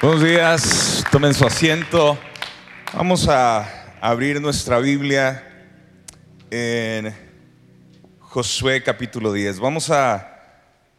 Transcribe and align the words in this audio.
Buenos 0.00 0.22
días, 0.22 1.04
tomen 1.10 1.34
su 1.34 1.44
asiento. 1.44 2.16
Vamos 2.94 3.26
a 3.28 3.96
abrir 4.00 4.40
nuestra 4.40 4.78
Biblia 4.78 5.42
en 6.52 7.12
Josué 8.20 8.80
capítulo 8.84 9.32
10. 9.32 9.58
Vamos 9.58 9.90
a, 9.90 10.38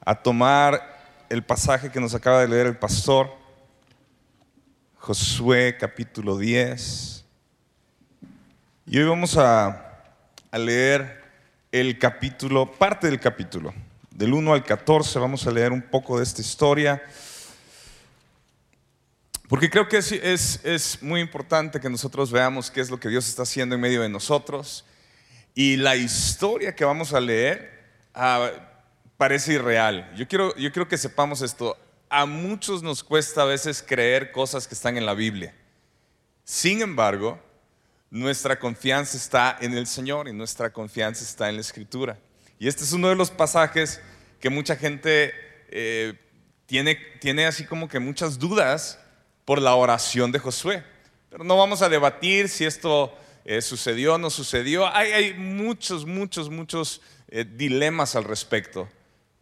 a 0.03 0.15
tomar 0.15 0.81
el 1.29 1.45
pasaje 1.45 1.89
que 1.89 2.01
nos 2.01 2.13
acaba 2.13 2.41
de 2.41 2.49
leer 2.49 2.67
el 2.67 2.77
pastor. 2.77 3.33
Josué 4.97 5.77
capítulo 5.79 6.37
10. 6.37 7.23
Y 8.85 8.99
hoy 8.99 9.05
vamos 9.07 9.37
a, 9.37 10.03
a 10.51 10.57
leer 10.57 11.23
el 11.71 11.97
capítulo, 11.99 12.69
parte 12.69 13.07
del 13.07 13.21
capítulo, 13.21 13.73
del 14.11 14.33
1 14.33 14.53
al 14.53 14.65
14. 14.65 15.19
Vamos 15.19 15.47
a 15.47 15.51
leer 15.51 15.71
un 15.71 15.83
poco 15.83 16.17
de 16.17 16.23
esta 16.23 16.41
historia. 16.41 17.01
Porque 19.49 19.67
creo 19.67 19.87
que 19.89 19.97
es, 19.97 20.11
es, 20.11 20.59
es, 20.63 21.01
muy 21.01 21.19
importante 21.19 21.79
que 21.79 21.89
nosotros 21.89 22.31
veamos 22.31 22.69
qué 22.69 22.81
es 22.81 22.91
lo 22.91 22.99
que 22.99 23.09
Dios 23.09 23.27
está 23.27 23.41
haciendo 23.41 23.73
en 23.73 23.81
medio 23.81 24.03
de 24.03 24.07
nosotros. 24.07 24.85
Y 25.55 25.75
la 25.75 25.95
historia 25.95 26.75
que 26.75 26.85
vamos 26.85 27.13
a 27.13 27.19
leer 27.19 27.83
ah, 28.13 28.51
parece 29.17 29.53
irreal. 29.53 30.13
Yo 30.15 30.27
quiero, 30.27 30.55
yo 30.55 30.71
quiero 30.71 30.87
que 30.87 30.99
sepamos 30.99 31.41
esto. 31.41 31.75
A 32.11 32.27
muchos 32.27 32.83
nos 32.83 33.03
cuesta 33.03 33.41
a 33.41 33.45
veces 33.45 33.81
creer 33.81 34.31
cosas 34.31 34.67
que 34.67 34.75
están 34.75 34.97
en 34.97 35.07
la 35.07 35.15
Biblia. 35.15 35.55
Sin 36.43 36.83
embargo, 36.83 37.39
nuestra 38.11 38.59
confianza 38.59 39.17
está 39.17 39.57
en 39.61 39.73
el 39.73 39.87
Señor 39.87 40.27
y 40.27 40.33
nuestra 40.33 40.71
confianza 40.71 41.23
está 41.23 41.49
en 41.49 41.55
la 41.55 41.61
Escritura. 41.61 42.19
Y 42.59 42.67
este 42.67 42.83
es 42.83 42.91
uno 42.91 43.09
de 43.09 43.15
los 43.15 43.31
pasajes 43.31 43.99
que 44.39 44.51
mucha 44.51 44.75
gente 44.75 45.33
eh, 45.69 46.13
tiene, 46.67 46.99
tiene 47.19 47.47
así 47.47 47.65
como 47.65 47.89
que 47.89 47.97
muchas 47.97 48.37
dudas 48.37 48.99
por 49.49 49.63
la 49.63 49.73
oración 49.73 50.31
de 50.31 50.37
Josué. 50.37 50.83
Pero 51.27 51.43
no 51.43 51.57
vamos 51.57 51.81
a 51.81 51.89
debatir 51.89 52.49
si 52.49 52.65
esto 52.65 53.11
eh, 53.43 53.63
sucedió 53.63 54.13
o 54.13 54.17
no 54.19 54.29
sucedió. 54.29 54.87
Hay, 54.95 55.33
muchos, 55.33 56.05
muchos, 56.05 56.51
muchos 56.51 57.01
eh, 57.29 57.43
dilemas 57.43 58.15
al 58.15 58.25
respecto. 58.25 58.87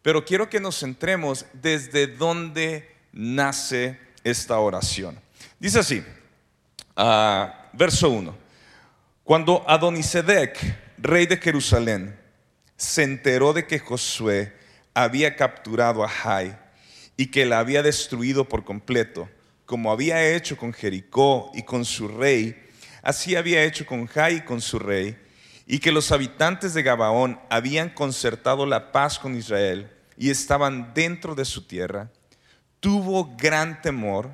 Pero 0.02 0.24
quiero 0.24 0.50
que 0.50 0.62
nos 0.62 0.80
centremos 0.80 1.46
desde 1.52 2.08
dónde 2.08 2.90
nace 3.12 4.00
esta 4.24 4.58
oración. 4.60 5.20
Dice 5.60 5.80
así, 5.80 6.02
uh, 6.96 7.48
verso 7.74 8.10
1. 8.10 8.34
Cuando 9.26 9.66
Adonisedec, 9.68 10.58
rey 11.00 11.26
de 11.26 11.36
Jerusalén, 11.36 12.18
se 12.78 13.04
enteró 13.04 13.52
de 13.52 13.68
que 13.68 13.80
Josué 13.80 14.54
había 14.94 15.36
capturado 15.36 16.02
a 16.02 16.08
Jai 16.08 16.58
y 17.18 17.28
que 17.28 17.46
la 17.46 17.60
había 17.60 17.84
destruido 17.84 18.46
por 18.46 18.64
completo, 18.64 19.28
como 19.68 19.92
había 19.92 20.34
hecho 20.34 20.58
con 20.58 20.72
Jericó 20.74 21.52
y 21.54 21.64
con 21.64 21.84
su 21.84 22.08
rey, 22.08 22.56
así 23.04 23.36
había 23.36 23.64
hecho 23.64 23.86
con 23.86 24.08
Jai 24.08 24.38
y 24.38 24.42
con 24.42 24.62
su 24.62 24.80
rey, 24.80 25.18
y 25.68 25.80
que 25.80 25.92
los 25.92 26.14
habitantes 26.14 26.74
de 26.74 26.84
Gabaón 26.84 27.38
habían 27.50 27.90
concertado 27.90 28.66
la 28.66 28.94
paz 28.94 29.20
con 29.20 29.36
Israel 29.36 29.92
y 30.18 30.30
estaban 30.30 30.94
dentro 30.94 31.36
de 31.36 31.44
su 31.44 31.68
tierra, 31.68 32.10
tuvo 32.80 33.36
gran 33.36 33.82
temor 33.82 34.32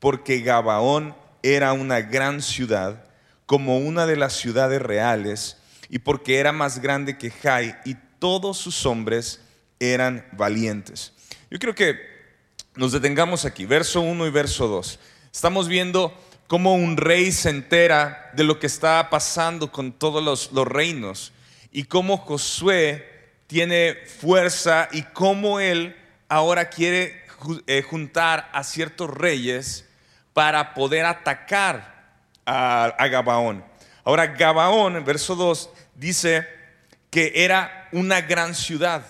porque 0.00 0.40
Gabaón 0.40 1.14
era 1.44 1.72
una 1.72 2.00
gran 2.00 2.42
ciudad, 2.42 3.04
como 3.46 3.78
una 3.78 4.04
de 4.04 4.16
las 4.16 4.32
ciudades 4.32 4.82
reales, 4.82 5.58
y 5.88 6.00
porque 6.00 6.38
era 6.38 6.50
más 6.50 6.80
grande 6.80 7.16
que 7.16 7.30
Jai 7.30 7.76
y 7.84 7.94
todos 8.18 8.58
sus 8.58 8.84
hombres 8.84 9.40
eran 9.78 10.26
valientes. 10.32 11.12
Yo 11.52 11.60
creo 11.60 11.74
que 11.76 12.11
nos 12.74 12.92
detengamos 12.92 13.44
aquí, 13.44 13.66
verso 13.66 14.00
1 14.00 14.26
y 14.26 14.30
verso 14.30 14.66
2. 14.66 14.98
Estamos 15.32 15.68
viendo 15.68 16.12
cómo 16.46 16.74
un 16.74 16.96
rey 16.96 17.30
se 17.30 17.50
entera 17.50 18.30
de 18.34 18.44
lo 18.44 18.58
que 18.58 18.66
está 18.66 19.10
pasando 19.10 19.70
con 19.70 19.92
todos 19.92 20.50
los, 20.52 20.66
reinos 20.66 21.32
y 21.70 21.84
cómo 21.84 22.16
Josué 22.16 23.30
tiene 23.46 23.96
fuerza 24.20 24.88
y 24.90 25.02
cómo 25.02 25.60
él 25.60 25.96
ahora 26.28 26.70
quiere 26.70 27.22
eh, 27.66 27.82
juntar 27.82 28.48
a 28.54 28.64
ciertos 28.64 29.10
reyes 29.10 29.86
para 30.32 30.72
poder 30.72 31.04
atacar 31.04 32.20
a, 32.46 32.84
a 32.84 33.08
Gabaón. 33.08 33.64
Ahora, 34.04 34.26
Gabaón, 34.28 34.96
en 34.96 35.04
verso 35.04 35.36
2, 35.36 35.68
dice 35.94 36.48
que 37.10 37.32
era 37.34 37.88
una 37.92 38.22
gran 38.22 38.54
ciudad. 38.54 39.04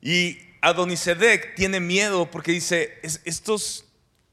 Y 0.00 0.47
Adonisedec 0.60 1.54
tiene 1.54 1.80
miedo 1.80 2.30
porque 2.30 2.52
dice, 2.52 2.98
estos, 3.02 3.84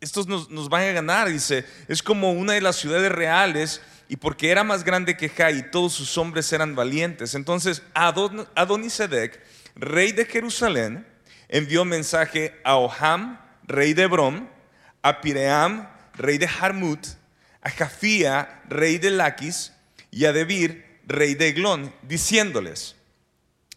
estos 0.01 0.27
nos, 0.27 0.69
van 0.69 0.83
a 0.83 0.91
ganar, 0.93 1.29
dice, 1.29 1.65
es 1.87 2.01
como 2.01 2.31
una 2.31 2.53
de 2.53 2.61
las 2.61 2.77
ciudades 2.77 3.11
reales 3.11 3.81
y 4.07 4.17
porque 4.17 4.51
era 4.51 4.63
más 4.63 4.83
grande 4.83 5.17
que 5.17 5.29
Jai 5.29 5.71
todos 5.71 5.93
sus 5.93 6.17
hombres 6.17 6.51
eran 6.53 6.75
valientes. 6.75 7.35
Entonces 7.35 7.81
Adon, 7.93 8.47
Adonisedec, 8.55 9.41
rey 9.75 10.11
de 10.11 10.25
Jerusalén, 10.25 11.07
envió 11.47 11.85
mensaje 11.85 12.59
a 12.63 12.77
Oham, 12.77 13.39
rey 13.63 13.93
de 13.93 14.07
Brom, 14.07 14.47
a 15.01 15.21
Piream, 15.21 15.87
rey 16.13 16.37
de 16.37 16.47
Harmut, 16.47 17.05
a 17.61 17.69
Jafía, 17.69 18.61
rey 18.67 18.97
de 18.97 19.11
Laquis, 19.11 19.71
y 20.11 20.25
a 20.25 20.33
Debir, 20.33 21.01
rey 21.05 21.35
de 21.35 21.49
Eglón, 21.49 21.93
diciéndoles, 22.01 22.95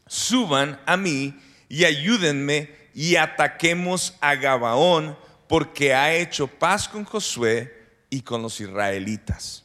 suban 0.06 0.80
a 0.86 0.96
mí 0.96 1.38
y 1.68 1.84
ayúdenme 1.84 2.70
y 2.94 3.16
ataquemos 3.16 4.16
a 4.20 4.34
Gabaón 4.34 5.16
porque 5.48 5.94
ha 5.94 6.14
hecho 6.14 6.46
paz 6.46 6.88
con 6.88 7.04
Josué 7.04 7.74
y 8.10 8.22
con 8.22 8.42
los 8.42 8.60
israelitas. 8.60 9.64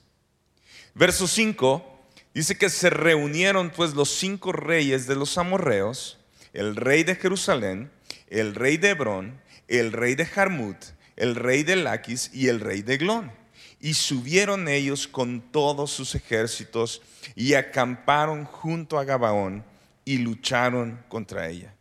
Verso 0.94 1.28
5 1.28 2.02
dice 2.34 2.58
que 2.58 2.69
se 2.69 2.90
reunieron 2.90 3.69
pues 3.69 3.94
los 3.94 4.09
cinco 4.09 4.52
reyes 4.52 5.08
de 5.08 5.16
los 5.16 5.38
amorreos, 5.38 6.19
el 6.53 6.75
rey 6.75 7.03
de 7.03 7.16
Jerusalén, 7.16 7.92
el 8.28 8.56
rey 8.56 8.78
de 8.78 8.90
Hebrón, 8.90 9.42
el 9.68 9.92
rey 9.92 10.16
de 10.16 10.25
Jarmut, 10.25 10.78
el 11.16 11.36
rey 11.36 11.63
de 11.63 11.75
Laquis 11.75 12.30
y 12.34 12.47
el 12.47 12.59
rey 12.59 12.81
de 12.81 12.97
Glón. 12.97 13.31
Y 13.80 13.96
subieron 13.96 14.68
ellos 14.68 15.08
con 15.08 15.42
todos 15.52 15.92
sus 15.92 16.16
ejércitos 16.16 17.02
y 17.36 17.56
acamparon 17.56 18.46
junto 18.46 18.97
a 18.97 19.03
Gabaón 19.03 19.66
y 20.06 20.19
lucharon 20.19 21.03
contra 21.09 21.50
ella. 21.50 21.74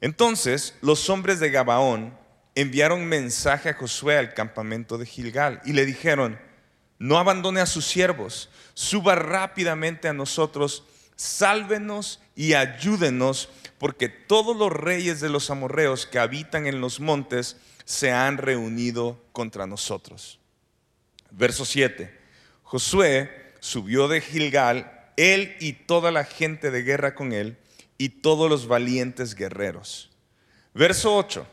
Entonces 0.00 0.74
los 0.80 1.08
hombres 1.10 1.40
de 1.40 1.50
Gabaón 1.50 2.16
enviaron 2.54 3.06
mensaje 3.06 3.70
a 3.70 3.74
Josué 3.74 4.18
al 4.18 4.34
campamento 4.34 4.98
de 4.98 5.06
Gilgal 5.06 5.60
y 5.64 5.72
le 5.72 5.86
dijeron, 5.86 6.38
no 6.98 7.18
abandone 7.18 7.60
a 7.60 7.66
sus 7.66 7.86
siervos, 7.86 8.50
suba 8.74 9.14
rápidamente 9.14 10.08
a 10.08 10.12
nosotros, 10.12 10.84
sálvenos 11.14 12.20
y 12.34 12.54
ayúdenos, 12.54 13.48
porque 13.78 14.08
todos 14.08 14.56
los 14.56 14.72
reyes 14.72 15.20
de 15.20 15.28
los 15.28 15.50
amorreos 15.50 16.06
que 16.06 16.18
habitan 16.18 16.66
en 16.66 16.80
los 16.80 16.98
montes 16.98 17.56
se 17.84 18.10
han 18.12 18.38
reunido 18.38 19.20
contra 19.32 19.66
nosotros. 19.66 20.38
Verso 21.30 21.64
7. 21.64 22.16
Josué 22.64 23.52
subió 23.60 24.08
de 24.08 24.20
Gilgal, 24.20 25.10
él 25.16 25.56
y 25.60 25.72
toda 25.72 26.10
la 26.10 26.24
gente 26.24 26.70
de 26.70 26.82
guerra 26.82 27.14
con 27.14 27.32
él, 27.32 27.56
y 27.98 28.08
todos 28.08 28.48
los 28.48 28.66
valientes 28.66 29.34
guerreros. 29.34 30.10
Verso 30.72 31.16
8. 31.16 31.46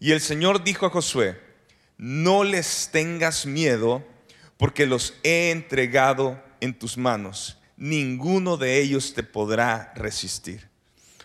Y 0.00 0.10
el 0.12 0.20
Señor 0.20 0.64
dijo 0.64 0.86
a 0.86 0.90
Josué, 0.90 1.38
no 1.98 2.42
les 2.42 2.88
tengas 2.90 3.46
miedo, 3.46 4.04
porque 4.56 4.86
los 4.86 5.14
he 5.22 5.50
entregado 5.50 6.42
en 6.60 6.76
tus 6.76 6.96
manos. 6.96 7.58
Ninguno 7.76 8.56
de 8.56 8.80
ellos 8.80 9.14
te 9.14 9.22
podrá 9.22 9.92
resistir. 9.94 10.68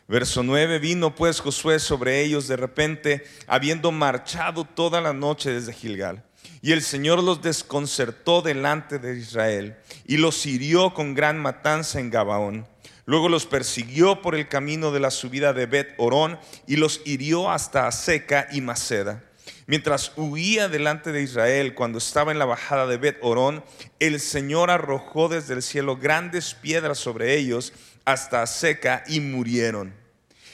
Verso 0.08 0.42
9, 0.44 0.80
vino 0.80 1.16
pues 1.16 1.40
Josué 1.40 1.80
sobre 1.80 2.22
ellos 2.22 2.48
de 2.48 2.58
repente, 2.58 3.26
habiendo 3.48 3.92
marchado 3.92 4.64
toda 4.64 5.02
la 5.02 5.14
noche 5.14 5.52
desde 5.52 5.74
Gilgal. 5.74 6.24
Y 6.62 6.72
el 6.72 6.82
Señor 6.82 7.22
los 7.22 7.42
desconcertó 7.42 8.42
delante 8.42 9.00
de 9.00 9.18
Israel 9.18 9.78
y 10.06 10.18
los 10.18 10.46
hirió 10.46 10.94
con 10.94 11.14
gran 11.14 11.40
matanza 11.40 12.00
en 12.00 12.10
Gabaón. 12.10 12.68
Luego 13.08 13.30
los 13.30 13.46
persiguió 13.46 14.22
por 14.22 14.36
el 14.36 14.50
camino 14.50 14.92
de 14.92 15.00
la 15.00 15.12
subida 15.12 15.54
de 15.54 15.66
Bet 15.66 15.96
Orón 15.98 16.38
y 16.68 16.76
los 16.76 17.00
hirió 17.06 17.50
hasta 17.50 17.90
Seca 17.94 18.50
y 18.52 18.60
Maceda. 18.60 19.24
Mientras 19.66 20.12
huía 20.18 20.68
delante 20.68 21.14
de 21.14 21.22
Israel 21.22 21.74
cuando 21.74 22.00
estaba 22.00 22.34
en 22.34 22.38
la 22.38 22.44
bajada 22.44 22.86
de 22.86 22.98
Bet 22.98 23.18
Orón, 23.22 23.64
el 24.02 24.20
Señor 24.20 24.70
arrojó 24.70 25.30
desde 25.30 25.54
el 25.54 25.64
cielo 25.64 25.96
grandes 25.96 26.54
piedras 26.54 26.98
sobre 26.98 27.38
ellos 27.38 27.72
hasta 28.04 28.46
Seca 28.46 29.06
y 29.08 29.22
murieron. 29.22 29.94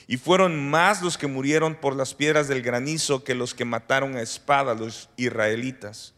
Y 0.05 0.17
fueron 0.17 0.69
más 0.69 1.01
los 1.01 1.17
que 1.17 1.25
murieron 1.25 1.73
por 1.73 1.95
las 1.95 2.13
piedras 2.13 2.47
del 2.47 2.61
granizo 2.61 3.23
que 3.23 3.33
los 3.33 3.55
que 3.55 3.65
mataron 3.65 4.15
a 4.15 4.21
espada 4.21 4.75
los 4.75 5.09
israelitas. 5.17 6.13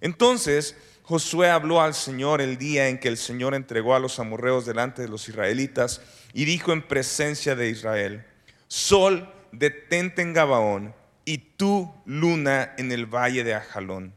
Entonces 0.00 0.76
Josué 1.10 1.50
habló 1.50 1.80
al 1.80 1.94
Señor 1.94 2.40
el 2.40 2.56
día 2.56 2.86
en 2.86 3.00
que 3.00 3.08
el 3.08 3.16
Señor 3.16 3.56
entregó 3.56 3.96
a 3.96 3.98
los 3.98 4.20
amorreos 4.20 4.64
delante 4.64 5.02
de 5.02 5.08
los 5.08 5.28
israelitas 5.28 6.02
y 6.32 6.44
dijo 6.44 6.72
en 6.72 6.86
presencia 6.86 7.56
de 7.56 7.68
Israel, 7.68 8.24
Sol, 8.68 9.28
detente 9.50 10.22
en 10.22 10.32
Gabaón 10.32 10.94
y 11.24 11.38
tú, 11.38 11.92
luna, 12.04 12.76
en 12.78 12.92
el 12.92 13.06
valle 13.06 13.42
de 13.42 13.54
Ajalón. 13.54 14.14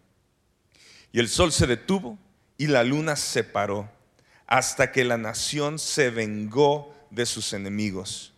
Y 1.12 1.20
el 1.20 1.30
sol 1.30 1.52
se 1.52 1.66
detuvo 1.66 2.20
y 2.60 2.68
la 2.68 2.84
luna 2.84 3.16
se 3.16 3.44
paró 3.44 3.90
hasta 4.46 4.92
que 4.92 5.04
la 5.04 5.18
nación 5.18 5.80
se 5.80 6.12
vengó 6.12 6.96
de 7.10 7.26
sus 7.26 7.54
enemigos. 7.54 8.36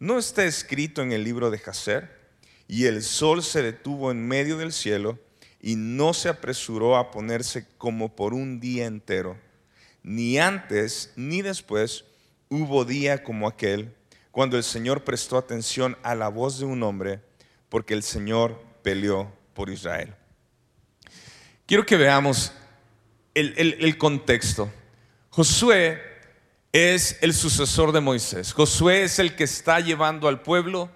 ¿No 0.00 0.18
está 0.18 0.44
escrito 0.44 1.02
en 1.02 1.12
el 1.12 1.22
libro 1.22 1.52
de 1.52 1.58
Jacer? 1.58 2.10
Y 2.66 2.86
el 2.86 3.04
sol 3.04 3.44
se 3.44 3.62
detuvo 3.62 4.10
en 4.10 4.26
medio 4.26 4.58
del 4.58 4.72
cielo 4.72 5.20
y 5.66 5.74
no 5.74 6.14
se 6.14 6.28
apresuró 6.28 6.96
a 6.96 7.10
ponerse 7.10 7.66
como 7.76 8.14
por 8.14 8.34
un 8.34 8.60
día 8.60 8.86
entero. 8.86 9.36
Ni 10.04 10.38
antes 10.38 11.12
ni 11.16 11.42
después 11.42 12.04
hubo 12.48 12.84
día 12.84 13.24
como 13.24 13.48
aquel 13.48 13.92
cuando 14.30 14.56
el 14.56 14.62
Señor 14.62 15.02
prestó 15.02 15.36
atención 15.36 15.98
a 16.04 16.14
la 16.14 16.28
voz 16.28 16.60
de 16.60 16.66
un 16.66 16.84
hombre, 16.84 17.20
porque 17.68 17.94
el 17.94 18.04
Señor 18.04 18.62
peleó 18.84 19.32
por 19.54 19.68
Israel. 19.68 20.14
Quiero 21.66 21.84
que 21.84 21.96
veamos 21.96 22.52
el, 23.34 23.98
contexto. 23.98 24.70
Josué 25.30 26.00
es 26.70 27.18
el 27.22 27.34
sucesor 27.34 27.90
de 27.90 27.98
Moisés. 27.98 28.52
Josué 28.52 29.02
es 29.02 29.18
el 29.18 29.34
que 29.34 29.42
está 29.42 29.80
llevando 29.80 30.28
al 30.28 30.42
pueblo 30.42 30.90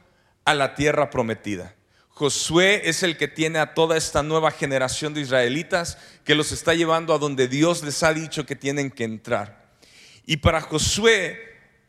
a 0.44 0.55
la 0.55 0.76
tierra 0.76 1.11
prometida. 1.11 1.75
Josué 2.20 2.82
es 2.84 3.02
el 3.02 3.17
que 3.17 3.28
tiene 3.28 3.61
a 3.61 3.72
toda 3.72 3.96
esta 3.96 4.22
nueva 4.22 4.50
generación 4.50 5.14
de 5.14 5.22
israelitas 5.22 5.96
que 6.22 6.34
los 6.34 6.52
está 6.52 6.75
llevando 6.75 7.14
a 7.14 7.19
donde 7.19 7.49
Dios 7.49 7.82
les 7.82 8.02
ha 8.02 8.12
dicho 8.12 8.44
que 8.44 8.55
tienen 8.55 8.90
que 8.90 9.05
entrar. 9.05 9.70
Y 10.26 10.37
para 10.37 10.61
Josué 10.61 11.40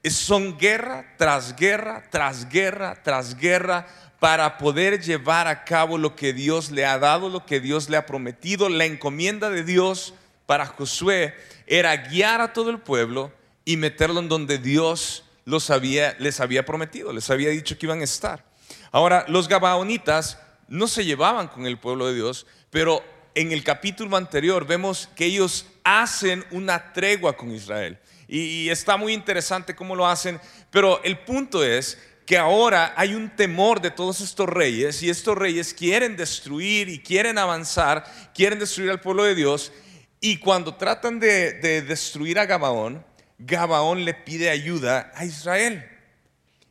son 0.09 0.57
guerra 0.57 1.15
tras 1.17 1.53
guerra, 1.57 2.07
tras 2.09 2.47
guerra, 2.47 3.03
tras 3.03 3.35
guerra, 3.35 3.85
para 4.21 4.57
poder 4.57 5.01
llevar 5.01 5.49
a 5.49 5.65
cabo 5.65 5.97
lo 5.97 6.15
que 6.15 6.31
Dios 6.31 6.71
le 6.71 6.85
ha 6.85 6.97
dado, 6.97 7.27
lo 7.27 7.45
que 7.45 7.59
Dios 7.59 7.89
le 7.89 7.97
ha 7.97 8.05
prometido. 8.05 8.69
La 8.69 8.85
encomienda 8.85 9.49
de 9.49 9.65
Dios 9.65 10.13
para 10.45 10.65
Josué 10.65 11.35
era 11.67 11.97
guiar 11.97 12.39
a 12.39 12.53
todo 12.53 12.69
el 12.69 12.79
pueblo 12.79 13.33
y 13.65 13.75
meterlo 13.75 14.21
en 14.21 14.29
donde 14.29 14.59
Dios 14.59 15.25
los 15.43 15.69
había, 15.69 16.15
les 16.19 16.39
había 16.39 16.65
prometido, 16.65 17.11
les 17.11 17.29
había 17.29 17.49
dicho 17.49 17.77
que 17.77 17.85
iban 17.85 17.99
a 17.99 18.05
estar. 18.05 18.49
Ahora, 18.91 19.25
los 19.27 19.47
gabaonitas 19.47 20.37
no 20.67 20.87
se 20.87 21.05
llevaban 21.05 21.47
con 21.47 21.65
el 21.65 21.79
pueblo 21.79 22.07
de 22.07 22.15
Dios, 22.15 22.45
pero 22.69 23.03
en 23.35 23.51
el 23.51 23.63
capítulo 23.63 24.17
anterior 24.17 24.65
vemos 24.65 25.09
que 25.15 25.25
ellos 25.25 25.65
hacen 25.83 26.45
una 26.51 26.93
tregua 26.93 27.37
con 27.37 27.51
Israel 27.51 27.99
y, 28.31 28.69
está 28.69 28.95
muy 28.95 29.11
interesante 29.13 29.75
cómo 29.75 29.93
lo 29.93 30.07
hacen, 30.07 30.39
pero 30.69 31.03
el 31.03 31.19
punto 31.19 31.65
es 31.65 31.97
que 32.25 32.37
ahora 32.37 32.93
hay 32.95 33.13
un 33.13 33.29
temor 33.35 33.81
de 33.81 33.91
todos 33.91 34.21
estos 34.21 34.47
reyes 34.47 35.03
y 35.03 35.09
estos 35.09 35.37
reyes 35.37 35.73
quieren 35.73 36.15
destruir 36.15 36.87
y 36.87 36.99
quieren 36.99 37.37
avanzar, 37.37 38.05
quieren 38.33 38.57
destruir 38.57 38.89
al 38.89 39.01
pueblo 39.01 39.25
de 39.25 39.35
Dios 39.35 39.73
y 40.21 40.37
cuando 40.37 40.75
tratan 40.75 41.19
de, 41.19 41.53
de 41.53 41.81
destruir 41.81 42.39
a 42.39 42.45
Gabaón, 42.45 43.05
Gabaón 43.37 44.05
le 44.05 44.13
pide 44.13 44.49
ayuda 44.49 45.11
a 45.13 45.25
Israel. 45.25 45.83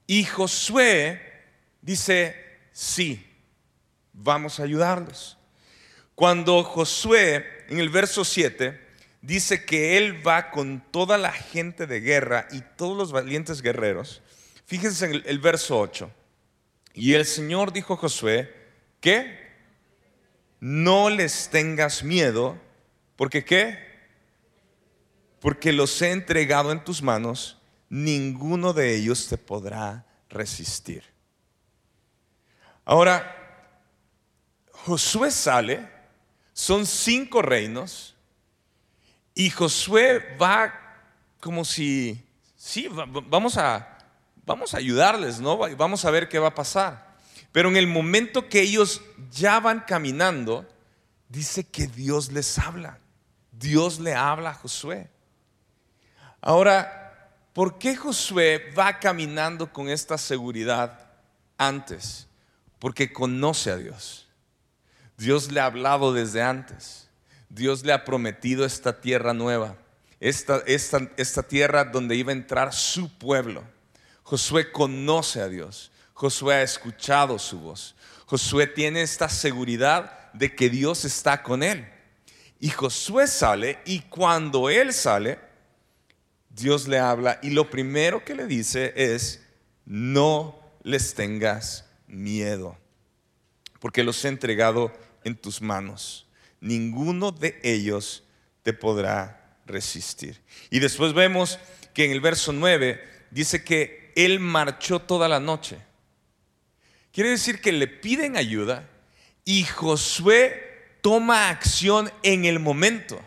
Y 0.07 0.25
Josué 0.25 1.30
dice, 1.83 2.37
sí, 2.73 3.27
vamos 4.13 4.61
a 4.61 4.65
ayudarlos. 4.65 5.37
Cuando 6.15 6.63
Josué, 6.65 7.47
en 7.69 7.79
el 7.79 7.89
verso 7.89 8.25
7, 8.25 8.79
dice 9.23 9.65
que 9.65 9.97
él 9.97 10.27
va 10.27 10.51
con 10.51 10.83
toda 10.91 11.19
la 11.19 11.33
gente 11.33 11.87
de 11.87 12.01
guerra 12.01 12.47
y 12.53 12.61
todos 12.77 12.97
los 12.97 13.13
valientes 13.13 13.63
guerreros. 13.63 14.23
Fíjense 14.67 15.07
en 15.07 15.23
el, 15.25 15.39
verso 15.39 15.79
8. 15.79 16.11
Y 16.95 17.15
el 17.15 17.25
Señor 17.25 17.73
dijo 17.73 17.95
a 17.95 17.97
Josué, 17.97 18.55
que 19.01 19.51
no 20.61 21.09
les 21.11 21.49
tengas 21.49 22.03
miedo, 22.05 22.59
porque 23.17 23.45
qué? 23.45 23.79
Porque 25.41 25.73
los 25.73 26.01
he 26.03 26.11
entregado 26.11 26.71
en 26.71 26.85
tus 26.85 27.03
manos, 27.03 27.59
ninguno 27.89 28.73
de 28.73 28.95
ellos 28.95 29.27
te 29.29 29.39
podrá 29.39 30.07
resistir. 30.29 31.10
Ahora, 32.91 33.37
Josué 34.73 35.31
sale, 35.31 35.89
son 36.53 36.85
cinco 36.85 37.41
reinos, 37.41 38.17
y 39.33 39.49
Josué 39.49 40.37
va 40.37 40.75
como 41.39 41.65
si, 41.65 42.21
sí, 42.57 42.89
vamos 43.29 43.57
a, 43.57 43.97
vamos 44.45 44.75
a 44.75 44.79
ayudarles, 44.79 45.39
¿no? 45.39 45.57
Vamos 45.77 46.05
a 46.05 46.11
ver 46.11 46.29
qué 46.29 46.41
va 46.41 46.49
a 46.49 46.55
pasar. 46.57 47.15
Pero 47.53 47.69
en 47.69 47.77
el 47.77 47.87
momento 47.87 48.49
que 48.49 48.61
ellos 48.61 49.01
ya 49.31 49.61
van 49.61 49.85
caminando, 49.87 50.69
dice 51.29 51.63
que 51.63 51.87
Dios 51.87 52.33
les 52.33 52.59
habla. 52.59 52.99
Dios 53.53 54.01
le 54.01 54.17
habla 54.17 54.51
a 54.51 54.55
Josué. 54.55 55.09
Ahora, 56.41 57.31
¿por 57.53 57.79
qué 57.79 57.95
Josué 57.95 58.73
va 58.77 58.99
caminando 58.99 59.73
con 59.73 59.89
esta 59.89 60.19
seguridad 60.19 61.09
antes? 61.57 62.27
Porque 62.81 63.13
conoce 63.13 63.71
a 63.71 63.77
Dios. 63.77 64.27
Dios 65.17 65.53
le 65.53 65.61
ha 65.61 65.67
hablado 65.67 66.13
desde 66.13 66.43
antes. 66.43 67.11
Dios 67.51 67.85
le 67.85 67.93
ha 67.93 68.05
prometido 68.05 68.65
esta 68.65 69.01
tierra 69.01 69.35
nueva, 69.35 69.77
esta, 70.21 70.63
esta, 70.67 71.43
tierra 71.43 71.85
donde 71.85 72.15
iba 72.15 72.31
a 72.31 72.37
entrar 72.37 72.73
su 72.73 73.19
pueblo. 73.19 73.65
Josué 74.23 74.71
conoce 74.71 75.41
a 75.41 75.49
Dios, 75.49 75.91
Josué 76.15 76.55
ha 76.55 76.63
escuchado 76.63 77.41
su 77.41 77.59
voz, 77.59 77.97
Josué 78.27 78.69
tiene 78.69 79.03
esta 79.03 79.29
seguridad 79.29 80.33
de 80.33 80.55
que 80.55 80.71
Dios 80.71 81.05
está 81.05 81.43
con 81.43 81.65
él. 81.65 81.89
Y 82.61 82.69
Josué 82.69 83.27
sale 83.27 83.81
y 83.85 84.01
cuando 84.03 84.71
él 84.71 84.93
sale, 84.93 85.41
Dios 86.51 86.87
le 86.87 87.01
habla 87.01 87.41
y 87.43 87.51
lo 87.51 87.69
primero 87.69 88.25
que 88.25 88.37
le 88.37 88.47
dice 88.47 88.93
es, 88.95 89.43
no 89.85 90.57
les 90.85 91.15
tengas 91.15 91.90
miedo, 92.11 92.77
porque 93.79 94.05
los 94.05 94.25
he 94.25 94.29
entregado 94.29 94.93
en 95.25 95.37
tus 95.37 95.63
manos 95.63 96.27
ninguno 96.61 97.33
de 97.33 97.59
ellos 97.63 98.23
te 98.63 98.73
podrá 98.73 99.59
resistir. 99.67 100.41
Y 100.71 100.79
después 100.79 101.13
vemos 101.13 101.59
que 101.95 102.05
en 102.05 102.13
el 102.13 102.21
verso 102.21 102.53
9 102.53 103.03
dice 103.31 103.65
que 103.65 104.13
él 104.15 104.41
marchó 104.41 105.01
toda 105.01 105.29
la 105.29 105.41
noche. 105.41 105.79
Quiere 107.13 107.31
decir 107.31 107.61
que 107.61 107.73
le 107.73 107.89
piden 107.89 108.37
ayuda 108.37 108.89
y 109.45 109.65
Josué 109.65 110.99
toma 111.01 111.49
acción 111.49 112.13
en 112.23 112.45
el 112.45 112.61
momento. 112.61 113.21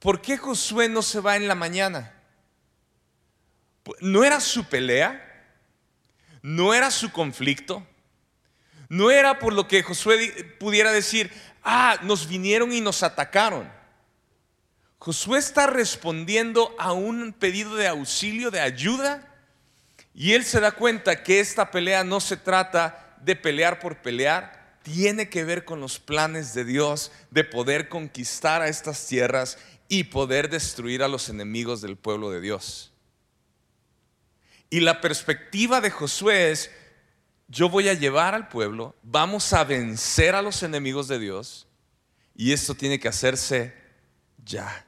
¿Por 0.00 0.20
qué 0.20 0.36
Josué 0.36 0.88
no 0.88 1.02
se 1.02 1.20
va 1.20 1.36
en 1.36 1.48
la 1.48 1.54
mañana? 1.54 2.12
¿No 4.00 4.24
era 4.24 4.40
su 4.40 4.64
pelea? 4.64 5.22
¿No 6.46 6.74
era 6.74 6.92
su 6.92 7.10
conflicto? 7.10 7.84
No 8.88 9.10
era 9.10 9.40
por 9.40 9.52
lo 9.52 9.66
que 9.66 9.82
Josué 9.82 10.54
pudiera 10.60 10.92
decir, 10.92 11.28
ah, 11.64 11.98
nos 12.02 12.28
vinieron 12.28 12.72
y 12.72 12.80
nos 12.80 13.02
atacaron. 13.02 13.68
Josué 14.98 15.40
está 15.40 15.66
respondiendo 15.66 16.72
a 16.78 16.92
un 16.92 17.32
pedido 17.32 17.74
de 17.74 17.88
auxilio, 17.88 18.52
de 18.52 18.60
ayuda, 18.60 19.26
y 20.14 20.34
él 20.34 20.44
se 20.44 20.60
da 20.60 20.70
cuenta 20.70 21.24
que 21.24 21.40
esta 21.40 21.72
pelea 21.72 22.04
no 22.04 22.20
se 22.20 22.36
trata 22.36 23.16
de 23.22 23.34
pelear 23.34 23.80
por 23.80 24.00
pelear, 24.00 24.78
tiene 24.84 25.28
que 25.28 25.42
ver 25.42 25.64
con 25.64 25.80
los 25.80 25.98
planes 25.98 26.54
de 26.54 26.64
Dios 26.64 27.10
de 27.32 27.42
poder 27.42 27.88
conquistar 27.88 28.62
a 28.62 28.68
estas 28.68 29.04
tierras 29.08 29.58
y 29.88 30.04
poder 30.04 30.48
destruir 30.48 31.02
a 31.02 31.08
los 31.08 31.28
enemigos 31.28 31.80
del 31.80 31.96
pueblo 31.96 32.30
de 32.30 32.40
Dios. 32.40 32.92
Y 34.70 34.80
la 34.80 35.00
perspectiva 35.00 35.80
de 35.80 35.90
Josué 35.90 36.50
es, 36.50 36.70
yo 37.48 37.68
voy 37.68 37.88
a 37.88 37.94
llevar 37.94 38.34
al 38.34 38.48
pueblo, 38.48 38.96
vamos 39.02 39.52
a 39.52 39.64
vencer 39.64 40.34
a 40.34 40.42
los 40.42 40.62
enemigos 40.62 41.06
de 41.08 41.18
Dios 41.18 41.66
y 42.34 42.52
esto 42.52 42.74
tiene 42.74 42.98
que 42.98 43.08
hacerse 43.08 43.74
ya. 44.44 44.84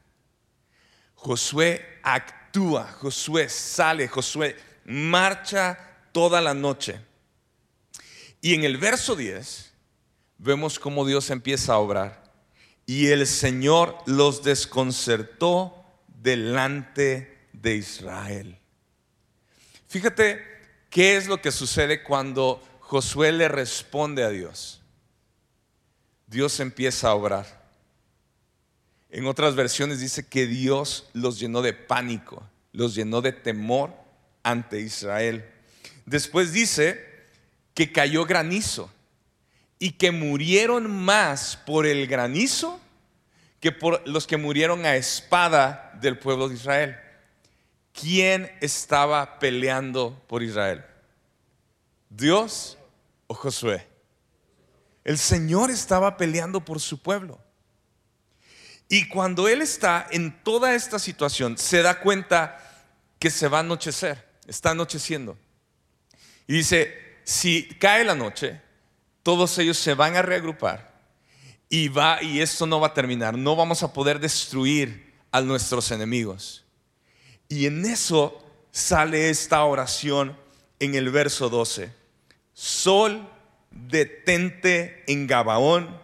Josué 1.15 2.01
actúa, 2.03 2.85
Josué 2.93 3.49
sale, 3.49 4.09
Josué 4.09 4.57
marcha 4.85 5.79
toda 6.13 6.41
la 6.41 6.55
noche. 6.55 7.01
Y 8.41 8.55
en 8.55 8.65
el 8.65 8.77
verso 8.77 9.17
10 9.17 9.73
vemos 10.39 10.79
cómo 10.79 11.05
Dios 11.05 11.31
empieza 11.31 11.75
a 11.75 11.79
obrar. 11.79 12.33
Y 12.87 13.09
el 13.09 13.27
Señor 13.27 13.99
los 14.07 14.43
desconcertó 14.43 15.85
delante 16.07 17.49
de 17.53 17.77
Israel. 17.77 18.58
Fíjate 19.89 20.59
¿Qué 20.91 21.17
es 21.17 21.27
lo 21.27 21.43
que 21.43 21.53
sucede 21.53 22.03
cuando 22.03 22.63
Josué 22.81 23.33
le 23.33 23.49
responde 23.49 24.25
a 24.25 24.31
Dios? 24.31 24.81
Dios 26.27 26.61
empieza 26.61 27.09
a 27.09 27.15
obrar. 27.15 27.59
En 29.11 29.27
otras 29.27 29.55
versiones 29.55 30.01
dice 30.01 30.27
que 30.27 30.47
Dios 30.47 31.09
los 31.13 31.39
llenó 31.39 31.63
de 31.63 31.73
pánico, 31.73 32.43
los 32.73 32.95
llenó 32.95 33.21
de 33.21 33.33
temor 33.33 33.95
ante 34.43 34.81
Israel. 34.81 35.45
Después 36.07 36.53
dice 36.53 37.05
que 37.75 37.93
cayó 37.93 38.25
granizo 38.25 38.91
y 39.79 39.93
que 39.93 40.11
murieron 40.11 40.91
más 40.91 41.57
por 41.57 41.87
el 41.87 42.07
granizo 42.07 42.81
que 43.61 43.73
por 43.73 44.07
los 44.07 44.27
que 44.27 44.37
murieron 44.37 44.87
a 44.87 44.97
espada 44.97 45.93
del 46.01 46.19
pueblo 46.19 46.49
de 46.49 46.55
Israel. 46.55 46.97
¿Quién 48.01 48.51
estaba 48.61 49.39
peleando 49.39 50.23
por 50.29 50.43
Israel? 50.43 50.85
¿Dios 52.09 52.79
o 53.27 53.35
Josué? 53.35 53.87
El 55.05 55.19
Señor 55.19 55.71
estaba 55.71 56.17
peleando 56.17 56.65
por 56.65 56.81
su 56.81 57.03
pueblo. 57.03 57.41
Y 58.89 59.09
cuando 59.09 59.49
Él 59.49 59.63
está 59.63 60.07
en 60.11 60.43
toda 60.45 60.75
esta 60.75 60.99
situación, 60.99 61.59
se 61.59 61.83
da 61.83 62.01
cuenta 62.01 62.59
que 63.19 63.31
se 63.31 63.49
va 63.49 63.59
a 63.59 63.61
anochecer, 63.61 64.25
está 64.47 64.71
anocheciendo. 64.71 65.37
Y 66.47 66.55
dice, 66.55 67.19
si 67.25 67.69
cae 67.81 68.05
la 68.05 68.15
noche, 68.15 68.61
todos 69.25 69.59
ellos 69.59 69.77
se 69.77 69.95
van 69.95 70.17
a 70.17 70.23
reagrupar 70.23 71.03
y 71.69 71.89
va 71.89 72.23
y 72.23 72.41
esto 72.41 72.65
no 72.67 72.81
va 72.81 72.89
a 72.89 72.95
terminar, 72.95 73.37
no 73.37 73.57
vamos 73.57 73.83
a 73.83 73.93
poder 73.93 74.21
destruir 74.21 75.15
a 75.33 75.41
nuestros 75.41 75.91
enemigos. 75.91 76.65
Y 77.49 77.67
en 77.67 77.85
eso 77.87 78.45
sale 78.71 79.31
esta 79.31 79.65
oración 79.65 80.37
en 80.79 80.95
el 80.95 81.11
verso 81.11 81.49
12. 81.49 81.91
Sol, 82.53 83.29
detente 83.71 85.05
en 85.07 85.27
Gabaón 85.27 85.99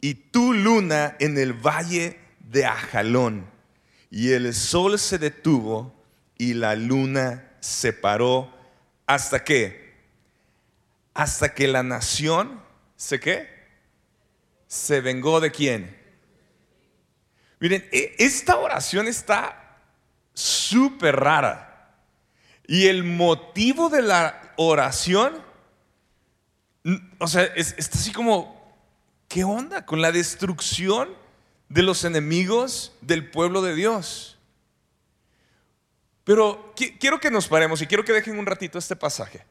y 0.00 0.14
tu 0.14 0.52
luna 0.52 1.16
en 1.20 1.38
el 1.38 1.52
valle 1.52 2.18
de 2.40 2.64
Ajalón. 2.64 3.46
Y 4.10 4.30
el 4.30 4.54
sol 4.54 4.98
se 4.98 5.18
detuvo 5.18 5.92
y 6.38 6.54
la 6.54 6.76
luna 6.76 7.52
se 7.60 7.92
paró 7.92 8.52
hasta 9.06 9.44
que, 9.44 9.94
hasta 11.14 11.54
que 11.54 11.68
la 11.68 11.82
nación, 11.82 12.60
¿se 12.96 13.20
qué? 13.20 13.48
Se 14.66 15.00
vengó 15.00 15.40
de 15.40 15.50
quién? 15.50 15.96
Miren, 17.58 17.88
e, 17.92 18.14
esta 18.18 18.56
oración 18.58 19.08
está 19.08 19.65
súper 20.36 21.16
rara. 21.16 21.94
Y 22.68 22.86
el 22.86 23.02
motivo 23.02 23.88
de 23.88 24.02
la 24.02 24.52
oración, 24.56 25.42
o 27.18 27.26
sea, 27.26 27.44
está 27.44 27.98
así 27.98 28.12
como, 28.12 28.76
¿qué 29.28 29.44
onda 29.44 29.86
con 29.86 30.02
la 30.02 30.12
destrucción 30.12 31.08
de 31.68 31.82
los 31.82 32.04
enemigos 32.04 32.92
del 33.00 33.30
pueblo 33.30 33.62
de 33.62 33.74
Dios? 33.74 34.38
Pero 36.24 36.74
quiero 36.76 37.20
que 37.20 37.30
nos 37.30 37.48
paremos 37.48 37.80
y 37.80 37.86
quiero 37.86 38.04
que 38.04 38.12
dejen 38.12 38.38
un 38.38 38.46
ratito 38.46 38.78
este 38.78 38.96
pasaje. 38.96 39.44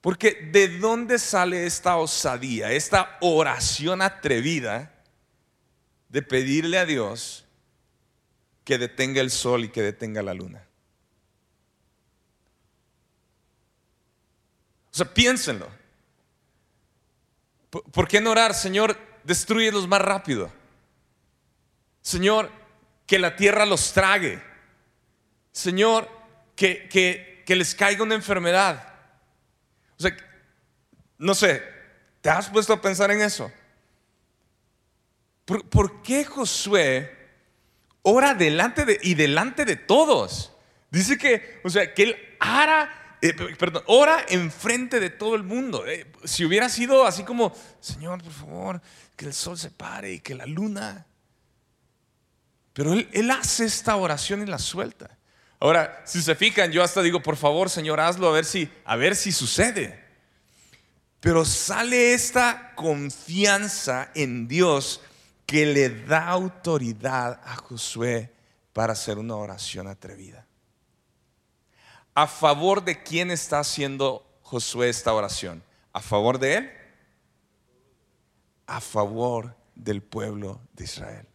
Porque 0.00 0.50
¿de 0.52 0.78
dónde 0.78 1.18
sale 1.18 1.66
esta 1.66 1.96
osadía, 1.96 2.72
esta 2.72 3.16
oración 3.20 4.02
atrevida 4.02 4.92
de 6.08 6.22
pedirle 6.22 6.78
a 6.78 6.86
Dios 6.86 7.43
que 8.64 8.78
detenga 8.78 9.20
el 9.20 9.30
sol 9.30 9.64
y 9.64 9.68
que 9.68 9.82
detenga 9.82 10.22
la 10.22 10.34
luna? 10.34 10.66
O 14.92 14.96
sea, 14.96 15.12
piénsenlo. 15.12 15.68
¿Por 17.70 18.06
qué 18.06 18.20
no 18.20 18.30
orar, 18.30 18.54
Señor, 18.54 18.96
destruyelos 19.24 19.88
más 19.88 20.00
rápido? 20.00 20.52
Señor, 22.00 22.50
que 23.06 23.18
la 23.18 23.34
tierra 23.34 23.66
los 23.66 23.92
trague. 23.92 24.40
Señor, 25.50 26.08
que, 26.54 26.88
que, 27.44 27.56
les 27.56 27.74
caiga 27.74 28.02
una 28.02 28.14
enfermedad. 28.14 28.94
O 29.98 30.02
sea, 30.02 30.16
no 31.18 31.34
sé, 31.34 31.62
¿te 32.20 32.30
has 32.30 32.48
puesto 32.48 32.72
a 32.72 32.80
pensar 32.80 33.10
en 33.10 33.22
eso? 33.22 33.50
¿Por, 35.44 36.02
qué 36.02 36.24
Josué 36.24 37.23
ora 38.04 38.34
delante 38.34 38.84
de, 38.84 39.00
y 39.02 39.14
delante 39.14 39.64
de 39.64 39.76
todos? 39.76 40.52
Dice 40.90 41.18
que, 41.18 41.60
o 41.64 41.70
sea, 41.70 41.92
que 41.92 42.04
él 42.04 42.16
ora, 42.40 43.16
eh, 43.20 43.32
perdón, 43.58 43.82
ora 43.86 44.24
enfrente 44.28 45.00
de 45.00 45.10
todo 45.10 45.34
el 45.34 45.42
mundo. 45.42 45.84
Eh, 45.86 46.06
si 46.22 46.44
hubiera 46.44 46.68
sido 46.68 47.04
así 47.04 47.24
como, 47.24 47.52
Señor, 47.80 48.22
por 48.22 48.32
favor, 48.32 48.82
que 49.16 49.26
el 49.26 49.34
sol 49.34 49.58
se 49.58 49.70
pare 49.70 50.12
y 50.12 50.20
que 50.20 50.34
la 50.34 50.46
luna. 50.46 51.06
Pero 52.72 52.92
él, 52.92 53.08
él 53.12 53.30
hace 53.30 53.64
esta 53.64 53.96
oración 53.96 54.42
y 54.42 54.46
la 54.46 54.58
suelta. 54.58 55.18
Ahora, 55.58 56.02
si 56.04 56.20
se 56.20 56.34
fijan, 56.34 56.70
yo 56.70 56.82
hasta 56.82 57.02
digo, 57.02 57.22
por 57.22 57.36
favor, 57.36 57.70
Señor, 57.70 57.98
hazlo 57.98 58.28
a 58.28 58.32
ver 58.32 58.44
si, 58.44 58.70
a 58.84 58.96
ver 58.96 59.16
si 59.16 59.32
sucede. 59.32 60.04
Pero 61.20 61.46
sale 61.46 62.12
esta 62.12 62.74
confianza 62.74 64.10
en 64.14 64.46
Dios 64.46 65.00
que 65.46 65.66
le 65.66 65.90
da 66.04 66.28
autoridad 66.28 67.40
a 67.44 67.56
Josué 67.56 68.32
para 68.72 68.92
hacer 68.92 69.18
una 69.18 69.36
oración 69.36 69.86
atrevida. 69.86 70.46
¿A 72.14 72.26
favor 72.26 72.84
de 72.84 73.02
quién 73.02 73.30
está 73.30 73.58
haciendo 73.58 74.24
Josué 74.42 74.88
esta 74.88 75.12
oración? 75.12 75.62
¿A 75.92 76.00
favor 76.00 76.38
de 76.38 76.56
él? 76.56 76.70
A 78.66 78.80
favor 78.80 79.56
del 79.74 80.02
pueblo 80.02 80.60
de 80.72 80.84
Israel. 80.84 81.26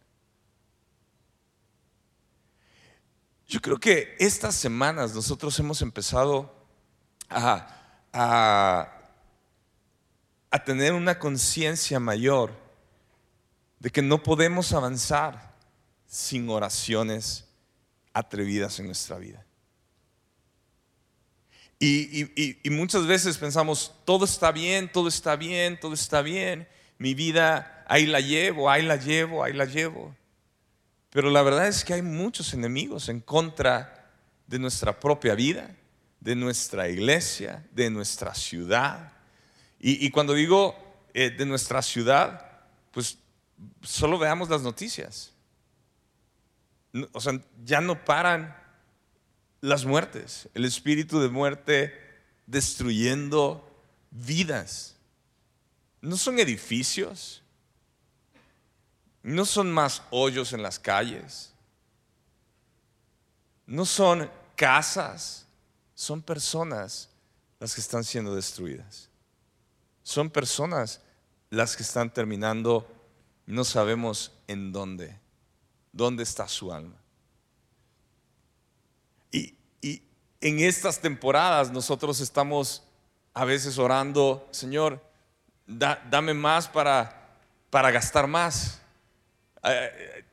Yo 3.46 3.60
creo 3.60 3.78
que 3.78 4.14
estas 4.20 4.54
semanas 4.54 5.12
nosotros 5.12 5.58
hemos 5.58 5.82
empezado 5.82 6.54
a, 7.28 7.66
a, 8.12 8.88
tener 10.64 10.92
una 10.92 11.18
conciencia 11.18 11.98
mayor 11.98 12.52
de 13.80 13.90
que 13.90 14.02
no 14.02 14.22
podemos 14.22 14.72
avanzar 14.72 15.56
sin 16.06 16.48
oraciones 16.48 17.48
atrevidas 18.12 18.78
en 18.78 18.86
nuestra 18.86 19.16
vida. 19.18 19.44
Y, 21.82 22.60
y, 22.62 22.70
muchas 22.70 23.06
veces 23.06 23.38
pensamos, 23.38 23.94
todo 24.04 24.26
está 24.26 24.52
bien, 24.52 24.92
todo 24.92 25.08
está 25.08 25.34
bien, 25.34 25.80
todo 25.80 25.94
está 25.94 26.20
bien, 26.20 26.68
mi 26.98 27.14
vida 27.14 27.84
ahí 27.88 28.04
la 28.04 28.20
llevo, 28.20 28.68
ahí 28.68 28.82
la 28.82 28.96
llevo, 28.96 29.42
ahí 29.42 29.54
la 29.54 29.64
llevo. 29.64 30.14
Pero 31.08 31.30
la 31.30 31.42
verdad 31.42 31.66
es 31.66 31.82
que 31.82 31.94
hay 31.94 32.02
muchos 32.02 32.52
enemigos 32.52 33.08
en 33.08 33.20
contra 33.20 34.10
de 34.46 34.58
nuestra 34.58 35.00
propia 35.00 35.34
vida, 35.34 35.74
de 36.20 36.36
nuestra 36.36 36.86
iglesia, 36.90 37.66
de 37.72 37.88
nuestra 37.88 38.34
ciudad. 38.34 39.12
Y, 39.78 40.10
cuando 40.10 40.34
digo 40.34 40.76
eh, 41.14 41.30
de 41.30 41.46
nuestra 41.46 41.80
ciudad, 41.80 42.60
pues 42.90 43.16
solo 43.82 44.18
veamos 44.18 44.48
las 44.48 44.62
noticias. 44.62 45.32
O 47.12 47.20
sea, 47.20 47.40
ya 47.64 47.80
no 47.80 48.04
paran 48.04 48.56
las 49.60 49.84
muertes, 49.84 50.48
el 50.54 50.64
espíritu 50.64 51.20
de 51.20 51.28
muerte 51.28 51.94
destruyendo 52.46 53.66
vidas. 54.10 54.96
No 56.00 56.16
son 56.16 56.38
edificios, 56.38 57.42
no 59.22 59.44
son 59.44 59.70
más 59.70 60.02
hoyos 60.10 60.52
en 60.52 60.62
las 60.62 60.78
calles. 60.78 61.52
No 63.66 63.84
son 63.84 64.30
casas. 64.56 65.46
Son 65.94 66.22
personas 66.22 67.10
las 67.58 67.74
que 67.74 67.80
están 67.80 68.04
siendo 68.04 68.34
destruidas. 68.34 69.08
Son 70.02 70.30
personas 70.30 71.00
las 71.50 71.76
que 71.76 71.82
están 71.82 72.12
terminando, 72.12 72.88
no 73.50 73.64
sabemos 73.64 74.32
en 74.46 74.72
dónde, 74.72 75.18
dónde 75.92 76.22
está 76.22 76.48
su 76.48 76.72
alma. 76.72 76.96
Y, 79.32 79.54
en 80.42 80.58
estas 80.60 81.00
temporadas 81.00 81.70
nosotros 81.70 82.20
estamos 82.20 82.82
a 83.34 83.44
veces 83.44 83.76
orando, 83.78 84.48
Señor, 84.52 85.04
dame 85.66 86.32
más 86.32 86.66
para, 86.66 87.38
para 87.68 87.90
gastar 87.90 88.26
más. 88.26 88.80
Eh, 89.62 90.24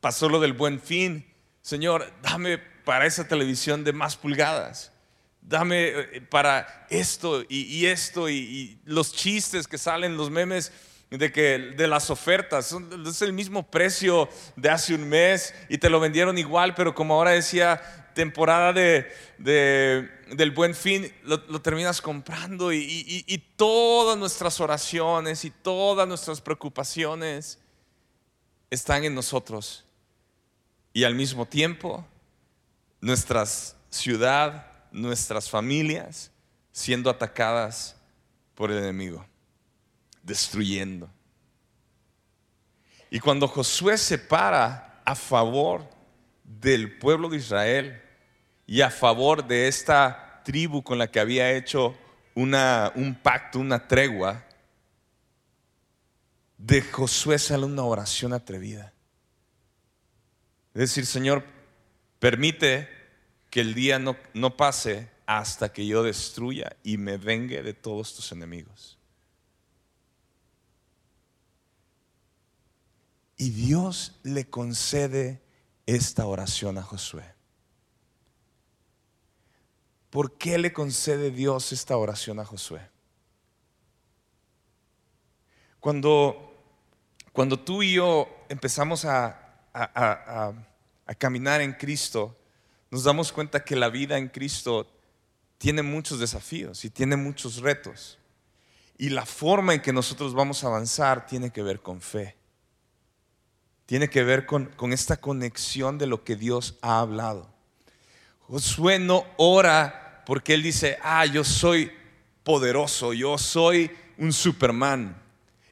pasó 0.00 0.28
lo 0.28 0.40
del 0.40 0.52
buen 0.52 0.80
fin. 0.80 1.26
Señor, 1.62 2.12
dame 2.22 2.58
para 2.58 3.06
esa 3.06 3.26
televisión 3.26 3.84
de 3.84 3.92
más 3.92 4.16
pulgadas. 4.16 4.92
Dame 5.40 5.88
eh, 5.88 6.20
para 6.20 6.86
esto 6.90 7.44
y, 7.48 7.86
esto 7.86 8.28
y, 8.28 8.78
los 8.84 9.12
chistes 9.12 9.66
que 9.66 9.78
salen, 9.78 10.16
los 10.16 10.30
memes 10.30 10.72
de 11.10 11.32
que 11.32 11.58
de 11.76 11.88
las 11.88 12.08
ofertas 12.10 12.74
es 13.06 13.22
el 13.22 13.32
mismo 13.32 13.68
precio 13.68 14.28
de 14.56 14.70
hace 14.70 14.94
un 14.94 15.08
mes 15.08 15.54
y 15.68 15.78
te 15.78 15.90
lo 15.90 15.98
vendieron 15.98 16.38
igual, 16.38 16.74
pero 16.74 16.94
como 16.94 17.14
ahora 17.14 17.32
decía 17.32 17.80
temporada 18.14 18.72
de, 18.72 19.10
del 19.38 20.50
buen 20.52 20.74
fin, 20.74 21.12
lo, 21.24 21.36
lo 21.48 21.60
terminas 21.60 22.00
comprando 22.00 22.72
y 22.72 23.44
todas 23.56 24.16
nuestras 24.16 24.60
oraciones 24.60 25.44
y 25.44 25.50
todas 25.50 26.06
nuestras 26.06 26.40
preocupaciones 26.40 27.58
están 28.70 29.04
en 29.04 29.14
nosotros. 29.14 29.84
Y 30.92 31.04
al 31.04 31.14
mismo 31.14 31.46
tiempo 31.46 32.06
nuestra 33.00 33.46
ciudad, 33.46 34.66
nuestras 34.92 35.50
familias 35.50 36.30
siendo 36.72 37.10
atacadas 37.10 37.96
por 38.54 38.70
el 38.70 38.78
enemigo, 38.78 39.24
destruyendo. 40.22 41.10
Y 43.10 43.18
cuando 43.18 43.48
Josué 43.48 43.98
se 43.98 44.18
para 44.18 45.02
a 45.04 45.14
favor 45.14 45.88
del 46.44 46.98
pueblo 46.98 47.28
de 47.28 47.38
Israel 47.38 48.00
y 48.66 48.80
a 48.82 48.90
favor 48.90 49.46
de 49.46 49.66
esta 49.66 50.42
tribu 50.44 50.82
con 50.82 50.98
la 50.98 51.10
que 51.10 51.20
había 51.20 51.52
hecho 51.52 51.96
una, 52.34 52.92
un 52.94 53.14
pacto, 53.14 53.58
una 53.58 53.88
tregua, 53.88 54.44
de 56.56 56.82
Josué 56.82 57.38
sale 57.38 57.64
una 57.64 57.84
oración 57.84 58.32
atrevida. 58.32 58.92
Es 60.74 60.80
decir, 60.80 61.06
Señor, 61.06 61.44
permite 62.20 62.88
que 63.50 63.60
el 63.60 63.74
día 63.74 63.98
no, 63.98 64.16
no 64.34 64.56
pase 64.56 65.08
hasta 65.26 65.72
que 65.72 65.86
yo 65.86 66.04
destruya 66.04 66.76
y 66.84 66.96
me 66.96 67.16
vengue 67.16 67.62
de 67.62 67.74
todos 67.74 68.14
tus 68.14 68.30
enemigos. 68.30 68.99
Y 73.40 73.48
Dios 73.48 74.20
le 74.22 74.50
concede 74.50 75.40
esta 75.86 76.26
oración 76.26 76.76
a 76.76 76.82
Josué. 76.82 77.24
¿Por 80.10 80.36
qué 80.36 80.58
le 80.58 80.74
concede 80.74 81.30
Dios 81.30 81.72
esta 81.72 81.96
oración 81.96 82.38
a 82.38 82.44
Josué? 82.44 82.82
Cuando, 85.80 86.54
cuando 87.32 87.58
tú 87.58 87.82
y 87.82 87.94
yo 87.94 88.28
empezamos 88.50 89.06
a, 89.06 89.62
a 89.72 91.14
caminar 91.16 91.62
en 91.62 91.72
Cristo, 91.72 92.36
nos 92.90 93.04
damos 93.04 93.32
cuenta 93.32 93.64
que 93.64 93.74
la 93.74 93.88
vida 93.88 94.18
en 94.18 94.28
Cristo 94.28 94.86
tiene 95.56 95.80
muchos 95.80 96.20
desafíos 96.20 96.84
y 96.84 96.90
tiene 96.90 97.16
muchos 97.16 97.56
retos. 97.56 98.18
Y 98.98 99.08
la 99.08 99.24
forma 99.24 99.72
en 99.72 99.80
que 99.80 99.94
nosotros 99.94 100.34
vamos 100.34 100.62
a 100.62 100.66
avanzar 100.66 101.24
tiene 101.24 101.50
que 101.50 101.62
ver 101.62 101.80
con 101.80 102.02
fe. 102.02 102.36
Tiene 103.90 104.08
que 104.08 104.22
ver 104.22 104.46
con, 104.46 104.66
con 104.66 104.92
esta 104.92 105.16
conexión 105.16 105.98
de 105.98 106.06
lo 106.06 106.22
que 106.22 106.36
Dios 106.36 106.78
ha 106.80 107.00
hablado. 107.00 107.52
Josué 108.38 109.00
no 109.00 109.26
ora 109.36 110.22
porque 110.26 110.54
él 110.54 110.62
dice, 110.62 110.96
ah, 111.02 111.26
yo 111.26 111.42
soy 111.42 111.90
poderoso, 112.44 113.12
yo 113.14 113.36
soy 113.36 113.90
un 114.16 114.32
Superman. 114.32 115.20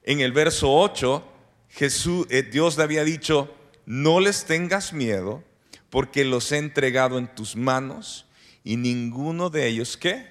En 0.02 0.18
el 0.18 0.32
verso 0.32 0.68
8, 0.74 1.24
Jesús, 1.68 2.26
eh, 2.28 2.42
Dios 2.42 2.76
le 2.76 2.82
había 2.82 3.04
dicho, 3.04 3.54
no 3.86 4.18
les 4.18 4.46
tengas 4.46 4.92
miedo, 4.92 5.44
porque 5.88 6.24
los 6.24 6.50
he 6.50 6.58
entregado 6.58 7.18
en 7.18 7.32
tus 7.32 7.54
manos 7.54 8.26
y 8.64 8.78
ninguno 8.78 9.48
de 9.48 9.68
ellos, 9.68 9.96
¿qué? 9.96 10.26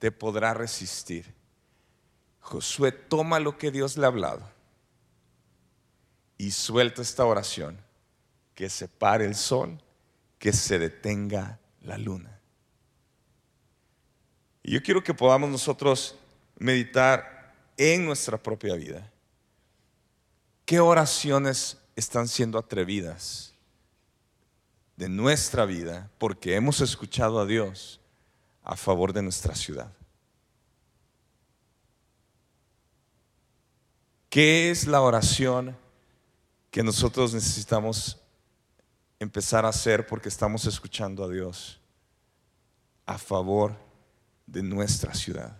Te 0.00 0.10
podrá 0.10 0.52
resistir. 0.52 1.32
Josué 2.40 2.90
toma 2.90 3.38
lo 3.38 3.56
que 3.56 3.70
Dios 3.70 3.96
le 3.96 4.02
ha 4.02 4.08
hablado 4.08 4.53
y 6.38 6.50
suelta 6.50 7.02
esta 7.02 7.24
oración, 7.24 7.78
que 8.54 8.68
se 8.68 8.88
pare 8.88 9.24
el 9.24 9.34
sol, 9.34 9.80
que 10.38 10.52
se 10.52 10.78
detenga 10.78 11.58
la 11.82 11.98
luna. 11.98 12.40
Y 14.62 14.72
yo 14.72 14.82
quiero 14.82 15.02
que 15.02 15.14
podamos 15.14 15.50
nosotros 15.50 16.16
meditar 16.58 17.54
en 17.76 18.04
nuestra 18.06 18.42
propia 18.42 18.74
vida. 18.74 19.10
¿Qué 20.64 20.80
oraciones 20.80 21.78
están 21.96 22.28
siendo 22.28 22.58
atrevidas 22.58 23.54
de 24.96 25.08
nuestra 25.08 25.64
vida 25.64 26.10
porque 26.18 26.54
hemos 26.54 26.80
escuchado 26.80 27.40
a 27.40 27.46
Dios 27.46 28.00
a 28.62 28.76
favor 28.76 29.12
de 29.12 29.22
nuestra 29.22 29.54
ciudad. 29.54 29.92
¿Qué 34.30 34.70
es 34.70 34.86
la 34.86 35.00
oración 35.00 35.76
que 36.74 36.82
nosotros 36.82 37.32
necesitamos 37.32 38.20
empezar 39.20 39.64
a 39.64 39.68
hacer 39.68 40.08
porque 40.08 40.28
estamos 40.28 40.66
escuchando 40.66 41.22
a 41.22 41.28
Dios 41.28 41.80
a 43.06 43.16
favor 43.16 43.76
de 44.44 44.60
nuestra 44.60 45.14
ciudad? 45.14 45.56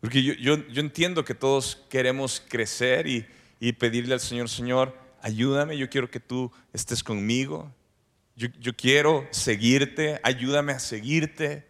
Porque 0.00 0.22
yo, 0.22 0.32
yo, 0.32 0.80
entiendo 0.80 1.26
que 1.26 1.34
todos 1.34 1.76
queremos 1.90 2.42
crecer 2.48 3.06
y, 3.06 3.26
y, 3.60 3.74
pedirle 3.74 4.14
al 4.14 4.20
Señor, 4.20 4.48
Señor, 4.48 4.96
ayúdame, 5.20 5.76
yo 5.76 5.90
quiero 5.90 6.10
que 6.10 6.20
tú 6.20 6.50
estés 6.72 7.04
conmigo, 7.04 7.70
yo, 8.34 8.48
yo 8.58 8.74
quiero 8.74 9.28
seguirte, 9.30 10.18
ayúdame 10.22 10.72
a 10.72 10.78
seguirte, 10.78 11.68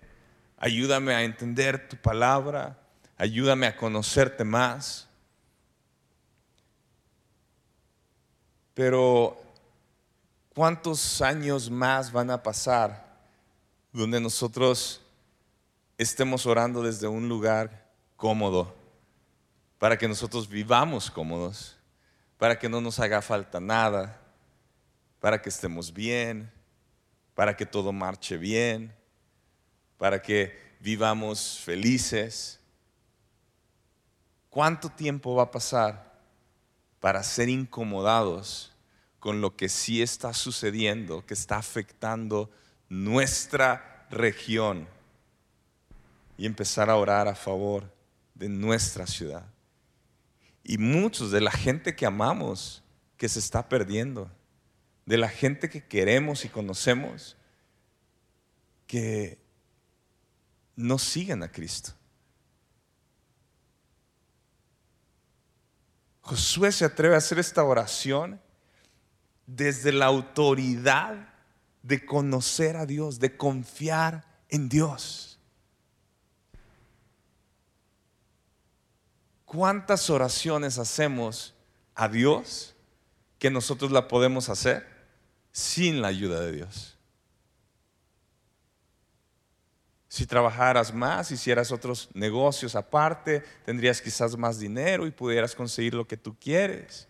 ayúdame 0.58 1.12
a 1.12 1.24
entender 1.24 1.88
tu 1.88 1.96
palabra, 1.96 2.81
ayúdame 3.22 3.68
a 3.68 3.76
conocerte 3.76 4.42
más. 4.42 5.06
Pero, 8.74 9.40
¿cuántos 10.52 11.22
años 11.22 11.70
más 11.70 12.10
van 12.10 12.32
a 12.32 12.42
pasar 12.42 13.16
donde 13.92 14.18
nosotros 14.18 15.00
estemos 15.98 16.46
orando 16.46 16.82
desde 16.82 17.06
un 17.06 17.28
lugar 17.28 17.88
cómodo, 18.16 18.74
para 19.78 19.96
que 19.96 20.08
nosotros 20.08 20.48
vivamos 20.48 21.08
cómodos, 21.08 21.76
para 22.38 22.58
que 22.58 22.68
no 22.68 22.80
nos 22.80 22.98
haga 22.98 23.22
falta 23.22 23.60
nada, 23.60 24.20
para 25.20 25.40
que 25.40 25.48
estemos 25.48 25.92
bien, 25.92 26.50
para 27.36 27.56
que 27.56 27.66
todo 27.66 27.92
marche 27.92 28.36
bien, 28.36 28.92
para 29.96 30.20
que 30.20 30.58
vivamos 30.80 31.60
felices. 31.64 32.58
¿Cuánto 34.52 34.90
tiempo 34.90 35.34
va 35.34 35.44
a 35.44 35.50
pasar 35.50 36.12
para 37.00 37.22
ser 37.22 37.48
incomodados 37.48 38.70
con 39.18 39.40
lo 39.40 39.56
que 39.56 39.70
sí 39.70 40.02
está 40.02 40.34
sucediendo, 40.34 41.24
que 41.24 41.32
está 41.32 41.56
afectando 41.56 42.50
nuestra 42.90 44.06
región 44.10 44.86
y 46.36 46.44
empezar 46.44 46.90
a 46.90 46.96
orar 46.96 47.28
a 47.28 47.34
favor 47.34 47.90
de 48.34 48.50
nuestra 48.50 49.06
ciudad. 49.06 49.46
Y 50.62 50.76
muchos 50.76 51.30
de 51.30 51.40
la 51.40 51.50
gente 51.50 51.96
que 51.96 52.04
amamos 52.04 52.82
que 53.16 53.30
se 53.30 53.38
está 53.38 53.70
perdiendo, 53.70 54.30
de 55.06 55.16
la 55.16 55.30
gente 55.30 55.70
que 55.70 55.82
queremos 55.82 56.44
y 56.44 56.50
conocemos, 56.50 57.38
que 58.86 59.38
no 60.76 60.98
siguen 60.98 61.42
a 61.42 61.50
Cristo. 61.50 61.94
Josué 66.22 66.70
se 66.72 66.84
atreve 66.84 67.16
a 67.16 67.18
hacer 67.18 67.38
esta 67.38 67.64
oración 67.64 68.40
desde 69.46 69.92
la 69.92 70.06
autoridad 70.06 71.28
de 71.82 72.06
conocer 72.06 72.76
a 72.76 72.86
Dios, 72.86 73.18
de 73.18 73.36
confiar 73.36 74.24
en 74.48 74.68
Dios. 74.68 75.40
¿Cuántas 79.44 80.08
oraciones 80.08 80.78
hacemos 80.78 81.54
a 81.94 82.08
Dios 82.08 82.74
que 83.38 83.50
nosotros 83.50 83.90
la 83.90 84.08
podemos 84.08 84.48
hacer 84.48 84.86
sin 85.50 86.00
la 86.00 86.08
ayuda 86.08 86.40
de 86.40 86.52
Dios? 86.52 86.91
Si 90.12 90.26
trabajaras 90.26 90.92
más, 90.92 91.30
hicieras 91.30 91.72
otros 91.72 92.10
negocios 92.12 92.74
aparte, 92.74 93.42
tendrías 93.64 94.02
quizás 94.02 94.36
más 94.36 94.58
dinero 94.58 95.06
y 95.06 95.10
pudieras 95.10 95.54
conseguir 95.54 95.94
lo 95.94 96.06
que 96.06 96.18
tú 96.18 96.36
quieres. 96.38 97.08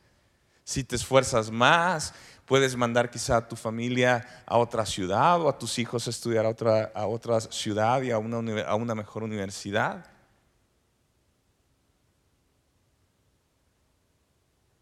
Si 0.63 0.85
te 0.85 0.95
esfuerzas 0.95 1.51
más, 1.51 2.15
puedes 2.47 2.77
mandar 2.77 3.11
quizá 3.11 3.39
a 3.39 3.49
tu 3.49 3.57
familia 3.57 4.45
a 4.47 4.57
otra 4.57 4.87
ciudad 4.87 5.41
o 5.41 5.49
a 5.49 5.59
tus 5.59 5.81
hijos 5.81 6.07
a 6.07 6.11
estudiar 6.11 6.47
a 6.47 6.51
otra, 6.51 6.93
a 6.95 7.09
otra 7.09 7.41
ciudad 7.41 8.03
y 8.03 8.13
a 8.13 8.19
una, 8.19 8.63
a 8.63 8.77
una 8.77 8.95
mejor 8.95 9.25
universidad. 9.25 10.07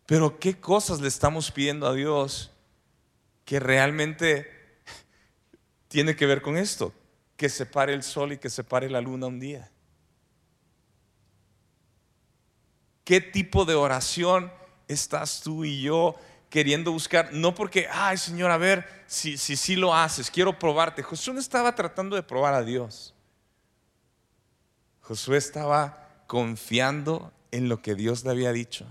Pero 0.05 0.39
¿qué 0.39 0.61
cosas 0.61 1.01
le 1.01 1.09
estamos 1.09 1.51
pidiendo 1.51 1.87
a 1.87 1.95
Dios 1.95 2.51
que 3.47 3.59
realmente 3.61 4.47
tiene 5.89 6.15
que 6.15 6.27
ver 6.27 6.43
con 6.43 6.59
esto? 6.59 6.93
Que 7.41 7.49
se 7.49 7.65
pare 7.65 7.95
el 7.95 8.03
sol 8.03 8.35
y 8.35 8.37
que 8.37 8.51
se 8.51 8.63
pare 8.63 8.91
la 8.91 9.01
luna 9.01 9.27
un 9.27 9.41
día. 9.41 9.71
¿Qué 13.03 13.23
tipo 13.23 13.65
de 13.65 13.75
oración 13.75 14.53
estás 14.87 15.41
tú 15.41 15.65
y 15.65 15.81
yo 15.81 16.17
queriendo 16.51 16.93
buscar? 16.93 17.33
No 17.33 17.55
porque, 17.55 17.89
ay 17.91 18.19
Señor, 18.19 18.51
a 18.51 18.59
ver 18.59 18.87
si 19.07 19.39
sí 19.39 19.57
si, 19.57 19.75
lo 19.75 19.95
haces, 19.95 20.31
quiero 20.31 20.59
probarte. 20.59 21.03
Josué 21.03 21.33
no 21.33 21.41
estaba 21.41 21.75
tratando 21.75 22.15
de 22.15 22.23
probar 22.23 22.53
a 22.53 22.63
Dios. 22.63 23.15
Josué 25.01 25.39
estaba 25.39 26.25
confiando 26.27 27.33
en 27.53 27.71
lo 27.71 27.81
que 27.81 27.95
Dios 27.95 28.23
le 28.23 28.33
había 28.33 28.53
dicho 28.53 28.85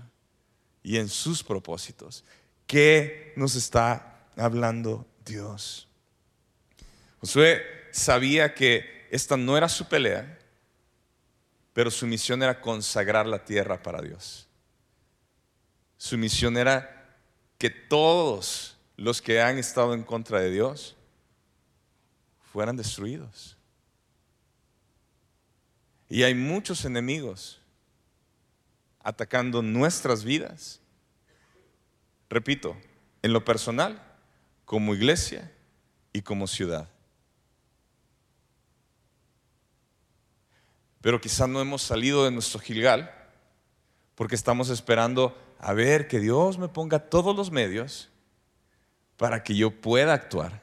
y 0.82 0.96
en 0.96 1.08
sus 1.08 1.44
propósitos. 1.44 2.24
¿Qué 2.66 3.32
nos 3.36 3.54
está 3.54 4.24
hablando 4.36 5.06
Dios? 5.24 5.86
Josué 7.20 7.79
sabía 7.92 8.54
que 8.54 9.08
esta 9.10 9.36
no 9.36 9.56
era 9.56 9.68
su 9.68 9.88
pelea, 9.88 10.38
pero 11.72 11.90
su 11.90 12.06
misión 12.06 12.42
era 12.42 12.60
consagrar 12.60 13.26
la 13.26 13.44
tierra 13.44 13.82
para 13.82 14.02
Dios. 14.02 14.46
Su 15.96 16.16
misión 16.16 16.56
era 16.56 17.18
que 17.58 17.70
todos 17.70 18.76
los 18.96 19.20
que 19.20 19.40
han 19.40 19.58
estado 19.58 19.94
en 19.94 20.02
contra 20.02 20.40
de 20.40 20.50
Dios 20.50 20.96
fueran 22.52 22.76
destruidos. 22.76 23.56
Y 26.08 26.22
hay 26.22 26.34
muchos 26.34 26.84
enemigos 26.84 27.60
atacando 29.02 29.62
nuestras 29.62 30.24
vidas. 30.24 30.80
Repito, 32.28 32.76
en 33.22 33.32
lo 33.32 33.44
personal, 33.44 34.02
como 34.64 34.94
iglesia 34.94 35.52
y 36.12 36.22
como 36.22 36.46
ciudad. 36.46 36.88
Pero 41.00 41.20
quizás 41.20 41.48
no 41.48 41.60
hemos 41.60 41.82
salido 41.82 42.24
de 42.24 42.30
nuestro 42.30 42.60
Gilgal 42.60 43.14
porque 44.14 44.34
estamos 44.34 44.68
esperando 44.68 45.36
a 45.58 45.72
ver 45.72 46.08
que 46.08 46.20
Dios 46.20 46.58
me 46.58 46.68
ponga 46.68 46.98
todos 46.98 47.34
los 47.34 47.50
medios 47.50 48.10
para 49.16 49.42
que 49.42 49.54
yo 49.54 49.70
pueda 49.70 50.12
actuar. 50.12 50.62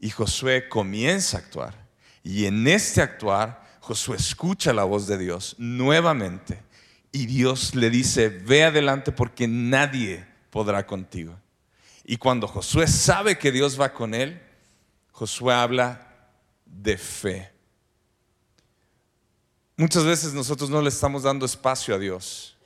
Y 0.00 0.10
Josué 0.10 0.68
comienza 0.68 1.36
a 1.36 1.40
actuar. 1.40 1.74
Y 2.22 2.46
en 2.46 2.66
este 2.66 3.00
actuar, 3.00 3.62
Josué 3.80 4.16
escucha 4.16 4.72
la 4.72 4.84
voz 4.84 5.06
de 5.06 5.18
Dios 5.18 5.56
nuevamente. 5.58 6.62
Y 7.10 7.26
Dios 7.26 7.74
le 7.74 7.90
dice, 7.90 8.28
ve 8.28 8.64
adelante 8.64 9.12
porque 9.12 9.46
nadie 9.46 10.26
podrá 10.50 10.86
contigo. 10.86 11.36
Y 12.04 12.16
cuando 12.16 12.48
Josué 12.48 12.86
sabe 12.86 13.38
que 13.38 13.52
Dios 13.52 13.80
va 13.80 13.92
con 13.92 14.14
él, 14.14 14.42
Josué 15.10 15.54
habla 15.54 16.28
de 16.66 16.98
fe. 16.98 17.53
Muchas 19.76 20.04
veces 20.04 20.32
nosotros 20.34 20.70
no 20.70 20.80
le 20.80 20.88
estamos 20.88 21.24
dando 21.24 21.44
espacio 21.44 21.94
a 21.94 21.98
Dios 21.98 22.56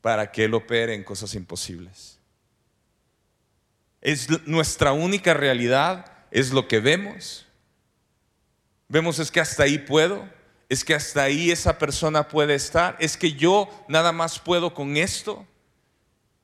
para 0.00 0.32
que 0.32 0.44
Él 0.44 0.54
opere 0.54 0.94
en 0.94 1.04
cosas 1.04 1.34
imposibles. 1.34 2.18
Es 4.00 4.28
nuestra 4.46 4.92
única 4.92 5.34
realidad, 5.34 6.10
es 6.30 6.52
lo 6.52 6.66
que 6.66 6.80
vemos. 6.80 7.46
Vemos 8.88 9.18
es 9.18 9.30
que 9.30 9.40
hasta 9.40 9.64
ahí 9.64 9.76
puedo, 9.78 10.26
es 10.70 10.84
que 10.84 10.94
hasta 10.94 11.22
ahí 11.22 11.50
esa 11.50 11.78
persona 11.78 12.28
puede 12.28 12.54
estar, 12.54 12.96
es 12.98 13.18
que 13.18 13.34
yo 13.34 13.68
nada 13.88 14.12
más 14.12 14.38
puedo 14.38 14.72
con 14.72 14.96
esto. 14.96 15.46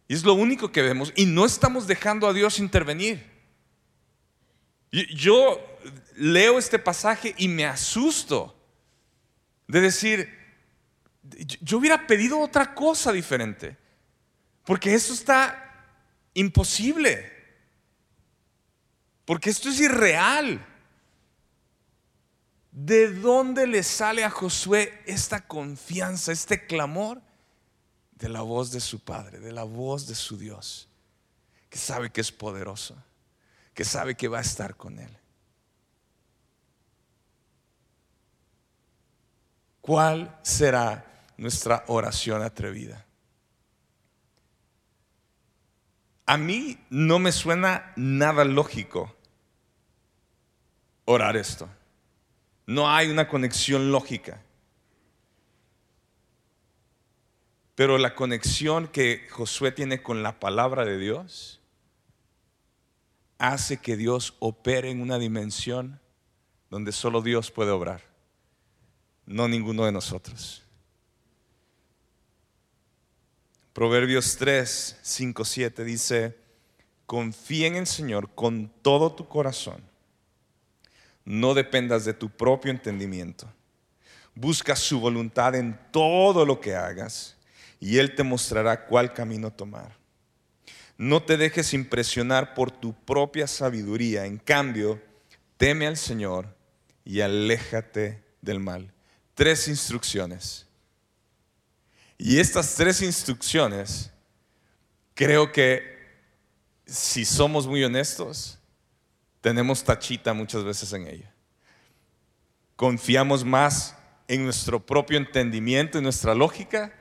Y 0.07 0.15
es 0.15 0.23
lo 0.23 0.35
único 0.35 0.71
que 0.71 0.83
vemos 0.83 1.13
y 1.17 1.25
no 1.25 1.47
estamos 1.47 1.87
dejando 1.87 2.29
a 2.29 2.35
Dios 2.35 2.59
intervenir. 2.59 3.25
Yo 4.93 5.61
leo 6.15 6.59
este 6.59 6.79
pasaje 6.79 7.35
y 7.39 7.49
me 7.49 7.65
asusto 7.65 8.56
de 9.69 9.81
decir, 9.81 10.29
yo 11.61 11.79
hubiera 11.79 12.07
pedido 12.07 12.39
otra 12.39 12.75
cosa 12.75 13.13
diferente, 13.13 13.77
porque 14.65 14.95
eso 14.95 15.13
está 15.13 15.89
imposible, 16.35 17.33
porque 19.25 19.51
esto 19.51 19.69
es 19.69 19.81
irreal. 19.81 20.65
¿De 22.71 23.11
dónde 23.11 23.67
le 23.67 23.83
sale 23.83 24.23
a 24.23 24.31
Josué 24.31 25.03
esta 25.07 25.47
confianza, 25.47 26.31
este 26.31 26.67
clamor? 26.67 27.23
De 28.13 28.29
la 28.29 28.43
voz 28.43 28.71
de 28.71 28.81
su 28.81 29.01
Padre, 29.01 29.41
de 29.41 29.53
la 29.53 29.65
voz 29.65 30.07
de 30.07 30.15
su 30.15 30.39
Dios, 30.39 30.89
que 31.71 31.79
sabe 31.79 32.11
que 32.11 32.21
es 32.21 32.33
poderoso, 32.33 32.97
que 33.75 33.85
sabe 33.85 34.15
que 34.15 34.29
va 34.29 34.39
a 34.39 34.43
estar 34.43 34.77
con 34.77 34.99
él. 34.99 35.19
¿Cuál 39.87 40.37
será 40.43 41.07
nuestra 41.37 41.85
oración 41.87 42.43
atrevida? 42.43 43.07
A 46.27 46.37
mí 46.37 46.77
no 46.91 47.21
me 47.21 47.31
suena 47.31 47.93
nada 47.95 48.45
lógico 48.45 49.15
orar 51.05 51.37
esto. 51.37 51.69
No 52.67 52.91
hay 52.91 53.11
una 53.11 53.29
conexión 53.29 53.93
lógica. 53.93 54.43
Pero 57.77 57.97
la 57.97 58.17
conexión 58.17 58.89
que 58.89 59.29
Josué 59.31 59.71
tiene 59.71 60.03
con 60.03 60.25
la 60.25 60.41
palabra 60.41 60.85
de 60.85 60.99
Dios 60.99 61.61
hace 63.39 63.77
que 63.77 63.97
Dios 63.97 64.35
opere 64.41 64.91
en 64.91 65.01
una 65.01 65.21
dimensión 65.21 66.01
donde 66.71 66.91
solo 66.91 67.23
Dios 67.23 67.53
puede 67.53 67.71
obrar 67.71 68.16
no 69.27 69.49
ninguno 69.49 69.85
de 69.85 69.93
nosotros. 69.93 70.63
Proverbios 73.73 74.37
3, 74.39 75.01
5, 75.03 75.45
7 75.45 75.85
dice, 75.85 76.37
confía 77.05 77.67
en 77.67 77.77
el 77.77 77.87
Señor 77.87 78.35
con 78.35 78.73
todo 78.81 79.13
tu 79.13 79.29
corazón. 79.29 79.83
No 81.25 81.53
dependas 81.53 82.05
de 82.05 82.15
tu 82.15 82.31
propio 82.31 82.71
entendimiento. 82.71 83.53
Busca 84.35 84.77
su 84.77 85.01
voluntad 85.01 85.55
en 85.57 85.79
todo 85.91 86.47
lo 86.47 86.61
que 86.61 86.75
hagas 86.75 87.37
y 87.81 87.99
Él 87.99 88.15
te 88.15 88.23
mostrará 88.23 88.87
cuál 88.87 89.13
camino 89.13 89.53
tomar. 89.53 89.97
No 90.97 91.23
te 91.23 91.37
dejes 91.37 91.75
impresionar 91.75 92.55
por 92.55 92.71
tu 92.71 92.95
propia 92.95 93.47
sabiduría. 93.47 94.25
En 94.25 94.39
cambio, 94.39 95.03
teme 95.59 95.87
al 95.87 95.99
Señor 95.99 96.57
y 97.05 97.21
aléjate 97.21 98.23
del 98.41 98.61
mal 98.61 98.96
tres 99.37 99.69
instrucciones. 99.69 100.67
Y 102.19 102.41
estas 102.41 102.75
tres 102.75 103.03
instrucciones, 103.03 104.11
creo 105.15 105.53
que 105.53 105.85
si 106.87 107.25
somos 107.25 107.67
muy 107.67 107.85
honestos, 107.85 108.59
tenemos 109.43 109.85
tachita 109.85 110.33
muchas 110.33 110.65
veces 110.65 110.93
en 110.95 111.07
ella. 111.07 111.33
Confiamos 112.75 113.45
más 113.45 113.95
en 114.27 114.45
nuestro 114.45 114.85
propio 114.85 115.19
entendimiento 115.19 115.99
y 115.99 116.03
nuestra 116.03 116.35
lógica 116.35 116.93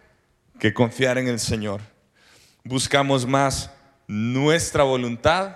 que 0.60 0.74
confiar 0.74 1.18
en 1.18 1.30
el 1.30 1.40
Señor. 1.40 1.82
Buscamos 2.66 3.26
más 3.26 3.72
nuestra 4.08 4.84
voluntad 4.84 5.56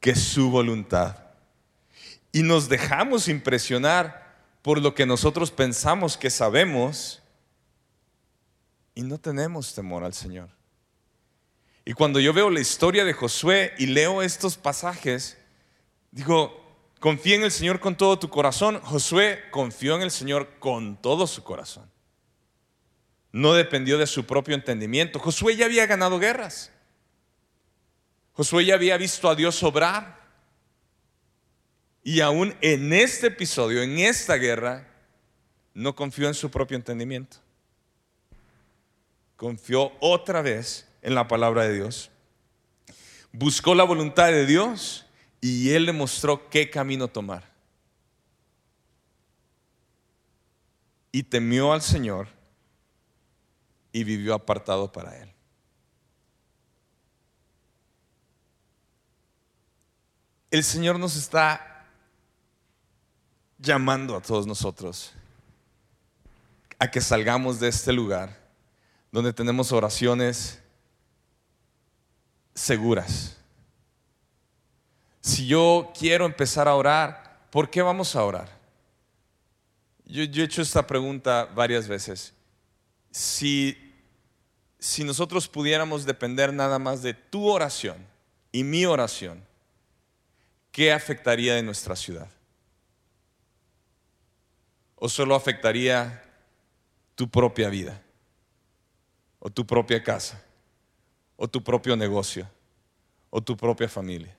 que 0.00 0.16
su 0.16 0.50
voluntad. 0.50 1.16
Y 2.32 2.42
nos 2.42 2.68
dejamos 2.68 3.28
impresionar 3.28 4.19
por 4.62 4.80
lo 4.80 4.94
que 4.94 5.06
nosotros 5.06 5.50
pensamos 5.50 6.16
que 6.16 6.30
sabemos 6.30 7.22
y 8.94 9.02
no 9.02 9.18
tenemos 9.18 9.74
temor 9.74 10.04
al 10.04 10.14
Señor. 10.14 10.50
Y 11.84 11.92
cuando 11.94 12.20
yo 12.20 12.32
veo 12.32 12.50
la 12.50 12.60
historia 12.60 13.04
de 13.04 13.14
Josué 13.14 13.72
y 13.78 13.86
leo 13.86 14.22
estos 14.22 14.56
pasajes, 14.56 15.38
digo, 16.10 16.60
confía 17.00 17.36
en 17.36 17.42
el 17.42 17.50
Señor 17.50 17.80
con 17.80 17.96
todo 17.96 18.18
tu 18.18 18.28
corazón. 18.28 18.80
Josué 18.82 19.42
confió 19.50 19.96
en 19.96 20.02
el 20.02 20.10
Señor 20.10 20.58
con 20.58 21.00
todo 21.00 21.26
su 21.26 21.42
corazón. 21.42 21.90
No 23.32 23.54
dependió 23.54 23.96
de 23.96 24.06
su 24.06 24.26
propio 24.26 24.54
entendimiento. 24.54 25.18
Josué 25.18 25.56
ya 25.56 25.64
había 25.64 25.86
ganado 25.86 26.18
guerras. 26.18 26.70
Josué 28.32 28.66
ya 28.66 28.74
había 28.74 28.96
visto 28.98 29.30
a 29.30 29.34
Dios 29.34 29.62
obrar. 29.62 30.19
Y 32.02 32.20
aún 32.20 32.54
en 32.60 32.92
este 32.92 33.26
episodio, 33.26 33.82
en 33.82 33.98
esta 33.98 34.36
guerra, 34.36 34.86
no 35.74 35.94
confió 35.94 36.28
en 36.28 36.34
su 36.34 36.50
propio 36.50 36.76
entendimiento. 36.76 37.38
Confió 39.36 39.92
otra 40.00 40.42
vez 40.42 40.86
en 41.02 41.14
la 41.14 41.28
palabra 41.28 41.64
de 41.64 41.74
Dios. 41.74 42.10
Buscó 43.32 43.74
la 43.74 43.84
voluntad 43.84 44.28
de 44.28 44.46
Dios 44.46 45.06
y 45.40 45.70
Él 45.70 45.86
le 45.86 45.92
mostró 45.92 46.48
qué 46.48 46.70
camino 46.70 47.08
tomar. 47.08 47.48
Y 51.12 51.22
temió 51.22 51.72
al 51.72 51.82
Señor 51.82 52.28
y 53.92 54.04
vivió 54.04 54.34
apartado 54.34 54.90
para 54.90 55.16
Él. 55.18 55.32
El 60.50 60.64
Señor 60.64 60.98
nos 60.98 61.16
está 61.16 61.79
llamando 63.60 64.16
a 64.16 64.20
todos 64.20 64.46
nosotros 64.46 65.12
a 66.78 66.90
que 66.90 67.00
salgamos 67.00 67.60
de 67.60 67.68
este 67.68 67.92
lugar 67.92 68.40
donde 69.12 69.32
tenemos 69.32 69.70
oraciones 69.70 70.60
seguras. 72.54 73.36
Si 75.20 75.46
yo 75.46 75.92
quiero 75.98 76.24
empezar 76.24 76.68
a 76.68 76.74
orar, 76.74 77.46
¿por 77.50 77.68
qué 77.68 77.82
vamos 77.82 78.16
a 78.16 78.24
orar? 78.24 78.48
Yo, 80.06 80.22
he 80.22 80.44
hecho 80.44 80.62
esta 80.62 80.86
pregunta 80.86 81.44
varias 81.54 81.86
veces. 81.86 82.32
Si, 83.10 83.94
si 84.78 85.04
nosotros 85.04 85.46
pudiéramos 85.46 86.06
depender 86.06 86.52
nada 86.52 86.78
más 86.78 87.02
de 87.02 87.14
tu 87.14 87.46
oración 87.46 87.98
y 88.50 88.64
mi 88.64 88.86
oración, 88.86 89.44
¿qué 90.72 90.92
afectaría 90.92 91.54
de 91.54 91.62
nuestra 91.62 91.94
ciudad? 91.94 92.28
¿O 95.02 95.08
solo 95.08 95.34
afectaría 95.34 96.22
tu 97.14 97.28
propia 97.28 97.70
vida? 97.70 98.02
¿O 99.38 99.48
tu 99.48 99.66
propia 99.66 100.02
casa? 100.02 100.44
¿O 101.36 101.48
tu 101.48 101.64
propio 101.64 101.96
negocio? 101.96 102.46
¿O 103.30 103.40
tu 103.40 103.56
propia 103.56 103.88
familia? 103.88 104.36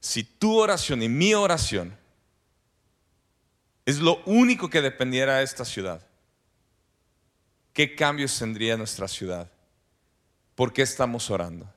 Si 0.00 0.24
tu 0.24 0.56
oración 0.56 1.02
y 1.02 1.10
mi 1.10 1.34
oración 1.34 1.94
es 3.84 3.98
lo 3.98 4.22
único 4.24 4.70
que 4.70 4.80
dependiera 4.80 5.36
de 5.36 5.44
esta 5.44 5.66
ciudad, 5.66 6.00
¿qué 7.74 7.94
cambios 7.94 8.38
tendría 8.38 8.78
nuestra 8.78 9.06
ciudad? 9.08 9.50
¿Por 10.54 10.72
qué 10.72 10.80
estamos 10.80 11.28
orando? 11.28 11.70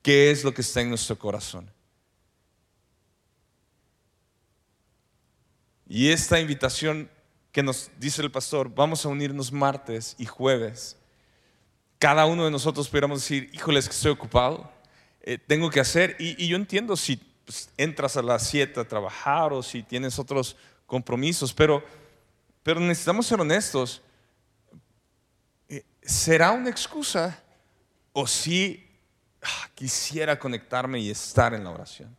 ¿Qué 0.00 0.30
es 0.30 0.42
lo 0.42 0.54
que 0.54 0.62
está 0.62 0.80
en 0.80 0.88
nuestro 0.88 1.18
corazón? 1.18 1.70
Y 5.88 6.10
esta 6.10 6.38
invitación 6.38 7.10
que 7.50 7.62
nos 7.62 7.90
dice 7.98 8.20
el 8.20 8.30
pastor, 8.30 8.72
vamos 8.74 9.04
a 9.04 9.08
unirnos 9.08 9.50
martes 9.50 10.14
y 10.18 10.26
jueves. 10.26 10.96
Cada 11.98 12.26
uno 12.26 12.44
de 12.44 12.50
nosotros 12.50 12.88
pudiéramos 12.88 13.22
decir, 13.22 13.50
híjoles 13.54 13.88
que 13.88 13.94
estoy 13.94 14.12
ocupado, 14.12 14.70
eh, 15.22 15.38
tengo 15.38 15.70
que 15.70 15.80
hacer. 15.80 16.14
Y, 16.18 16.46
yo 16.46 16.56
entiendo 16.56 16.94
si 16.94 17.16
pues, 17.16 17.70
entras 17.78 18.16
a 18.18 18.22
las 18.22 18.46
7 18.48 18.78
a 18.80 18.86
trabajar 18.86 19.52
o 19.54 19.62
si 19.62 19.82
tienes 19.82 20.18
otros 20.18 20.56
compromisos, 20.86 21.54
pero, 21.54 21.82
pero 22.62 22.80
necesitamos 22.80 23.26
ser 23.26 23.40
honestos. 23.40 24.02
Eh, 25.70 25.84
¿Será 26.02 26.52
una 26.52 26.68
excusa 26.68 27.42
o 28.12 28.26
si 28.26 28.86
ah, 29.42 29.70
quisiera 29.74 30.38
conectarme 30.38 31.00
y 31.00 31.10
estar 31.10 31.54
en 31.54 31.64
la 31.64 31.70
oración? 31.70 32.14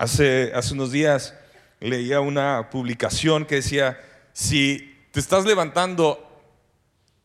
Hace, 0.00 0.50
hace 0.54 0.72
unos 0.72 0.92
días 0.92 1.34
leía 1.78 2.22
una 2.22 2.70
publicación 2.70 3.44
que 3.44 3.56
decía, 3.56 4.00
si 4.32 4.98
te 5.12 5.20
estás 5.20 5.44
levantando 5.44 6.26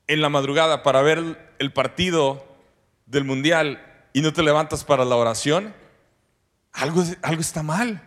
en 0.07 0.19
la 0.19 0.27
madrugada 0.27 0.83
para 0.83 1.01
ver 1.01 1.55
el 1.57 1.71
partido 1.71 2.45
del 3.05 3.23
mundial 3.23 3.81
y 4.11 4.19
no 4.19 4.33
te 4.33 4.43
levantas 4.43 4.83
para 4.83 5.05
la 5.05 5.15
oración, 5.15 5.73
algo, 6.73 7.01
algo 7.21 7.39
está 7.39 7.63
mal. 7.63 8.01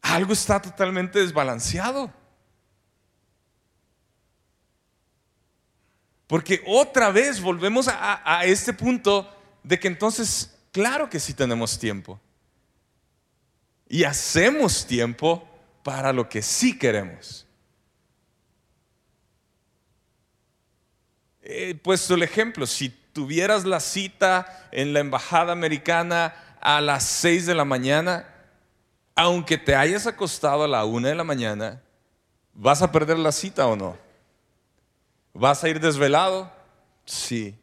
Algo 0.00 0.32
está 0.32 0.62
totalmente 0.62 1.18
desbalanceado. 1.18 2.12
Porque 6.28 6.62
otra 6.64 7.10
vez 7.10 7.40
volvemos 7.40 7.88
a, 7.88 8.38
a 8.38 8.44
este 8.44 8.72
punto 8.72 9.28
de 9.64 9.80
que 9.80 9.88
entonces, 9.88 10.56
claro 10.70 11.10
que 11.10 11.18
sí 11.18 11.34
tenemos 11.34 11.76
tiempo 11.76 12.20
y 13.88 14.04
hacemos 14.04 14.86
tiempo 14.86 15.46
para 15.82 16.12
lo 16.12 16.28
que 16.28 16.42
sí 16.42 16.78
queremos. 16.78 17.46
He 21.42 21.74
puesto 21.74 22.14
el 22.14 22.22
ejemplo, 22.22 22.66
si 22.66 22.88
tuvieras 22.88 23.64
la 23.64 23.80
cita 23.80 24.68
en 24.72 24.94
la 24.94 25.00
embajada 25.00 25.52
americana 25.52 26.34
a 26.60 26.80
las 26.80 27.04
6 27.04 27.46
de 27.46 27.54
la 27.54 27.66
mañana, 27.66 28.26
aunque 29.14 29.58
te 29.58 29.76
hayas 29.76 30.06
acostado 30.06 30.64
a 30.64 30.68
la 30.68 30.84
1 30.86 31.08
de 31.08 31.14
la 31.14 31.24
mañana, 31.24 31.82
¿vas 32.54 32.80
a 32.80 32.90
perder 32.90 33.18
la 33.18 33.30
cita 33.30 33.66
o 33.66 33.76
no? 33.76 33.98
¿Vas 35.34 35.62
a 35.62 35.68
ir 35.68 35.78
desvelado? 35.78 36.50
Sí. 37.04 37.58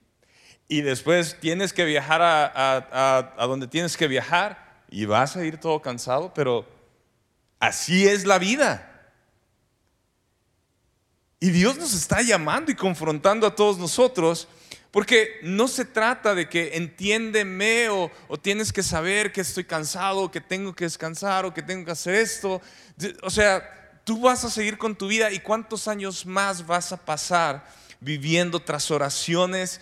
Y 0.68 0.82
después 0.82 1.38
tienes 1.40 1.74
que 1.74 1.84
viajar 1.84 2.22
a, 2.22 3.34
a 3.36 3.48
donde 3.48 3.68
tienes 3.68 3.98
que 3.98 4.08
viajar 4.08 4.71
y 4.92 5.06
vas 5.06 5.38
a 5.38 5.46
ir 5.46 5.58
todo 5.58 5.82
cansado, 5.82 6.34
pero 6.34 6.68
así 7.60 8.06
es 8.06 8.26
la 8.26 8.38
vida. 8.38 8.88
Y 11.40 11.50
Dios 11.50 11.78
nos 11.78 11.94
está 11.94 12.22
llamando 12.22 12.72
y 12.72 12.76
confrontando 12.76 13.48
a 13.48 13.56
todos 13.56 13.78
nosotros, 13.80 14.50
porque 14.92 15.40
no 15.44 15.70
se 15.70 15.86
trata 15.86 16.36
de 16.36 16.50
que 16.50 16.76
entiéndeme 16.76 17.88
o, 17.90 18.12
tienes 18.42 18.74
que 18.74 18.84
saber 18.84 19.32
que 19.32 19.42
estoy 19.42 19.64
cansado, 19.64 20.30
que 20.30 20.42
tengo 20.42 20.76
que 20.76 20.84
descansar 20.84 21.46
o 21.46 21.54
que 21.54 21.64
tengo 21.64 21.86
que 21.86 21.92
hacer 21.92 22.16
esto. 22.16 22.62
O 23.24 23.30
sea, 23.30 24.02
tú 24.04 24.20
vas 24.20 24.44
a 24.44 24.52
seguir 24.52 24.78
con 24.78 24.96
tu 24.96 25.08
vida 25.08 25.32
y 25.32 25.40
cuántos 25.40 25.88
años 25.88 26.26
más 26.26 26.68
vas 26.68 26.92
a 26.92 26.98
pasar 26.98 27.66
viviendo 28.02 28.60
tras 28.60 28.92
oraciones 28.92 29.80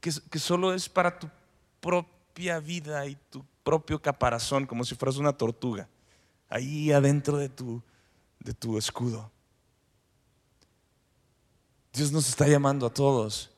que 0.00 0.38
solo 0.38 0.72
es 0.74 0.88
para 0.88 1.16
tu 1.16 1.30
propia 1.80 2.58
vida 2.58 3.06
y 3.06 3.16
tu 3.30 3.44
propio 3.62 4.00
caparazón, 4.00 4.66
como 4.66 4.84
si 4.84 4.94
fueras 4.94 5.16
una 5.16 5.32
tortuga, 5.32 5.88
ahí 6.48 6.92
adentro 6.92 7.36
de 7.36 7.48
tu, 7.48 7.82
de 8.40 8.54
tu 8.54 8.76
escudo. 8.76 9.30
Dios 11.92 12.10
nos 12.10 12.28
está 12.28 12.46
llamando 12.46 12.86
a 12.86 12.94
todos 12.94 13.50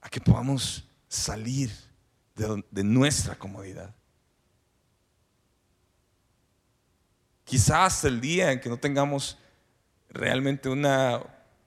a 0.00 0.08
que 0.08 0.20
podamos 0.20 0.86
salir 1.08 1.70
de, 2.34 2.84
nuestra 2.84 3.34
comodidad. 3.34 3.94
Quizás 7.44 8.04
el 8.04 8.20
día 8.20 8.52
en 8.52 8.60
que 8.60 8.68
no 8.68 8.78
tengamos 8.78 9.36
realmente 10.08 10.68
una, 10.68 11.22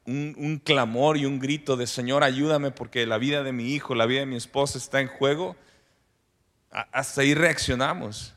un, 0.06 0.36
un, 0.38 0.58
clamor 0.58 1.17
y 1.17 1.25
un 1.25 1.39
grito 1.39 1.75
de 1.75 1.88
Señor, 1.88 2.23
ayúdame 2.23 2.71
porque 2.71 3.06
la 3.06 3.17
vida 3.17 3.43
de 3.43 3.51
mi 3.51 3.73
hijo, 3.73 3.93
la 3.93 4.06
vida 4.06 4.21
de 4.21 4.25
mi 4.25 4.36
esposa 4.36 4.77
está 4.77 5.01
en 5.01 5.08
juego, 5.08 5.56
hasta 6.91 7.21
ahí 7.21 7.33
reaccionamos. 7.33 8.33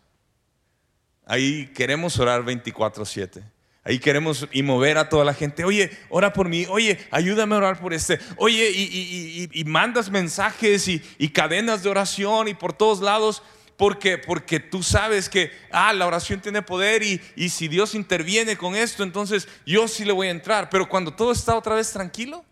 Ahí 1.25 1.67
queremos 1.75 2.19
orar 2.19 2.45
24/7. 2.45 3.43
Ahí 3.83 4.01
queremos 4.01 4.49
y 4.53 4.65
mover 4.65 4.99
a 4.99 5.09
toda 5.09 5.25
la 5.25 5.33
gente. 5.33 5.65
Oye, 5.65 5.97
ora 6.09 6.33
por 6.33 6.49
mí. 6.49 6.67
Oye, 6.69 6.99
ayúdame 7.13 7.55
a 7.55 7.59
orar 7.59 7.81
por 7.81 7.95
este. 7.95 8.19
Oye, 8.37 8.69
y, 8.73 9.65
mandas 9.65 10.11
mensajes 10.11 10.89
y, 10.89 11.29
cadenas 11.29 11.85
de 11.85 11.91
oración 11.91 12.49
y 12.49 12.55
por 12.55 12.73
todos 12.73 13.01
lados. 13.01 13.43
Porque, 13.77 14.17
porque 14.17 14.59
tú 14.59 14.83
sabes 14.83 15.29
que, 15.29 15.53
ah, 15.71 15.93
la 15.93 16.07
oración 16.07 16.41
tiene 16.41 16.63
poder 16.63 17.03
y, 17.03 17.21
y 17.37 17.51
si 17.51 17.69
Dios 17.69 17.95
interviene 17.95 18.57
con 18.57 18.75
esto, 18.75 19.03
entonces 19.03 19.47
yo 19.67 19.87
sí 19.87 20.05
le 20.05 20.13
voy 20.13 20.29
a 20.29 20.31
entrar. 20.31 20.71
Pero 20.71 20.89
cuando 20.89 21.15
todo 21.15 21.31
está 21.31 21.55
otra 21.55 21.75
vez 21.75 21.93
tranquilo, 21.93 22.43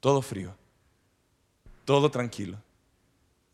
todo 0.00 0.22
frío, 0.22 0.56
todo 1.84 2.10
tranquilo. 2.10 2.58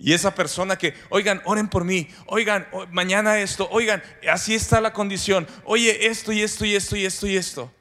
Y 0.03 0.15
esa 0.15 0.35
persona 0.35 0.77
que, 0.77 0.95
oigan, 1.11 1.41
oren 1.45 1.69
por 1.69 1.85
mí, 1.85 2.09
oigan, 2.27 2.67
mañana 2.91 3.39
esto, 3.39 3.69
oigan, 3.71 4.03
así 4.29 4.53
está 4.53 4.81
la 4.81 4.93
condición, 4.93 5.47
oye, 5.63 6.09
esto 6.09 6.33
y 6.33 6.43
esto 6.43 6.65
y 6.65 6.75
esto 6.75 6.97
y 6.97 7.07
esto 7.07 7.27
y 7.29 7.37
esto. 7.37 7.73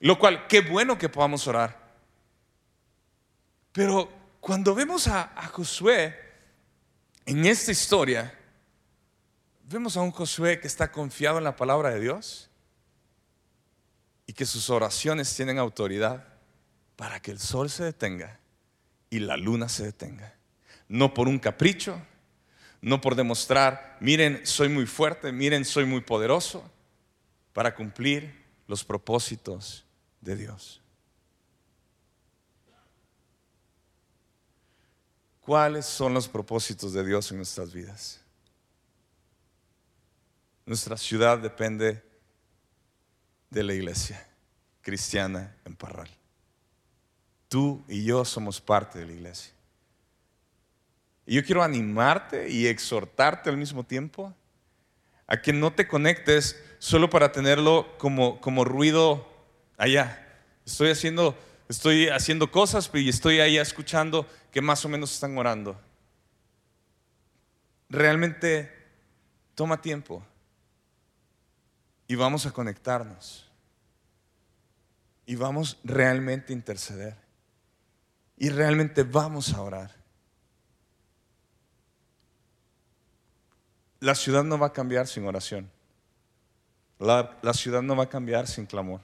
Lo 0.00 0.18
cual, 0.18 0.48
qué 0.48 0.62
bueno 0.62 0.98
que 0.98 1.08
podamos 1.08 1.46
orar. 1.46 1.94
Pero 3.70 4.10
cuando 4.40 4.74
vemos 4.74 5.06
a, 5.06 5.30
a 5.38 5.46
Josué 5.46 6.18
en 7.24 7.46
esta 7.46 7.70
historia, 7.70 8.36
vemos 9.62 9.96
a 9.96 10.00
un 10.00 10.10
Josué 10.10 10.58
que 10.58 10.66
está 10.66 10.90
confiado 10.90 11.38
en 11.38 11.44
la 11.44 11.54
palabra 11.54 11.90
de 11.90 12.00
Dios 12.00 12.50
y 14.26 14.32
que 14.32 14.44
sus 14.44 14.70
oraciones 14.70 15.32
tienen 15.36 15.58
autoridad 15.60 16.26
para 16.96 17.20
que 17.20 17.30
el 17.30 17.38
sol 17.38 17.70
se 17.70 17.84
detenga 17.84 18.40
y 19.08 19.20
la 19.20 19.36
luna 19.36 19.68
se 19.68 19.84
detenga 19.84 20.34
no 20.88 21.14
por 21.14 21.28
un 21.28 21.38
capricho, 21.38 22.00
no 22.80 23.00
por 23.00 23.14
demostrar, 23.14 23.96
miren, 24.00 24.46
soy 24.46 24.68
muy 24.68 24.86
fuerte, 24.86 25.32
miren, 25.32 25.64
soy 25.64 25.86
muy 25.86 26.02
poderoso, 26.02 26.70
para 27.52 27.74
cumplir 27.74 28.44
los 28.66 28.84
propósitos 28.84 29.84
de 30.20 30.36
Dios. 30.36 30.82
¿Cuáles 35.40 35.86
son 35.86 36.14
los 36.14 36.28
propósitos 36.28 36.92
de 36.92 37.04
Dios 37.04 37.30
en 37.30 37.38
nuestras 37.38 37.72
vidas? 37.72 38.20
Nuestra 40.66 40.96
ciudad 40.96 41.38
depende 41.38 42.02
de 43.50 43.62
la 43.62 43.74
iglesia 43.74 44.26
cristiana 44.82 45.56
en 45.64 45.76
Parral. 45.76 46.10
Tú 47.48 47.84
y 47.88 48.04
yo 48.04 48.24
somos 48.24 48.60
parte 48.60 48.98
de 48.98 49.06
la 49.06 49.12
iglesia. 49.12 49.53
Y 51.26 51.36
yo 51.36 51.44
quiero 51.44 51.62
animarte 51.62 52.48
y 52.50 52.66
exhortarte 52.66 53.50
al 53.50 53.56
mismo 53.56 53.84
tiempo 53.84 54.34
a 55.26 55.40
que 55.40 55.52
no 55.52 55.72
te 55.72 55.88
conectes 55.88 56.62
solo 56.78 57.08
para 57.08 57.32
tenerlo 57.32 57.96
como, 57.98 58.40
como 58.40 58.64
ruido 58.64 59.26
allá. 59.78 60.20
Estoy 60.66 60.90
haciendo, 60.90 61.36
estoy 61.68 62.08
haciendo 62.08 62.50
cosas 62.50 62.90
y 62.92 63.08
estoy 63.08 63.40
ahí 63.40 63.56
escuchando 63.56 64.28
que 64.50 64.60
más 64.60 64.84
o 64.84 64.88
menos 64.88 65.12
están 65.12 65.36
orando. 65.38 65.80
Realmente 67.88 68.70
toma 69.54 69.80
tiempo 69.80 70.22
y 72.06 72.14
vamos 72.16 72.46
a 72.46 72.50
conectarnos. 72.50 73.50
Y 75.26 75.36
vamos 75.36 75.78
realmente 75.84 76.52
a 76.52 76.56
interceder. 76.56 77.16
Y 78.36 78.50
realmente 78.50 79.04
vamos 79.04 79.54
a 79.54 79.62
orar. 79.62 80.03
La 84.04 84.14
ciudad 84.14 84.44
no 84.44 84.58
va 84.58 84.66
a 84.66 84.72
cambiar 84.72 85.06
sin 85.06 85.26
oración. 85.26 85.70
La, 86.98 87.54
ciudad 87.54 87.80
no 87.80 87.96
va 87.96 88.04
a 88.04 88.08
cambiar 88.08 88.46
sin 88.46 88.66
clamor. 88.66 89.00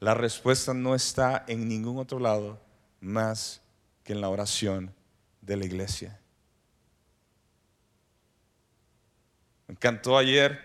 La 0.00 0.14
respuesta 0.14 0.72
no 0.72 0.94
está 0.94 1.44
en 1.48 1.68
ningún 1.68 1.98
otro 1.98 2.18
lado 2.18 2.58
más 3.00 3.60
que 4.02 4.14
en 4.14 4.22
la 4.22 4.30
oración 4.30 4.94
de 5.42 5.56
la 5.58 5.66
iglesia. 5.66 6.18
Me 9.66 9.74
encantó 9.74 10.16
ayer 10.16 10.58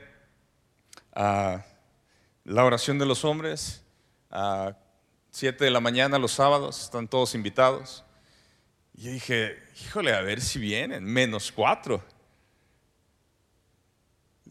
ah, 1.14 1.64
la 2.46 2.64
oración 2.64 2.98
de 3.00 3.06
los 3.06 3.26
hombres, 3.26 3.84
a 4.30 4.78
7 5.32 5.66
de 5.66 5.72
la 5.72 5.82
mañana 5.82 6.18
los 6.18 6.32
sábados, 6.32 6.84
están 6.84 7.10
todos 7.10 7.36
invitados. 7.36 8.06
Y 8.94 9.04
yo 9.04 9.12
dije, 9.12 9.58
híjole, 9.82 10.14
a 10.14 10.22
ver 10.22 10.40
si 10.40 10.58
vienen, 10.58 11.04
menos 11.04 11.52
cuatro. 11.52 12.02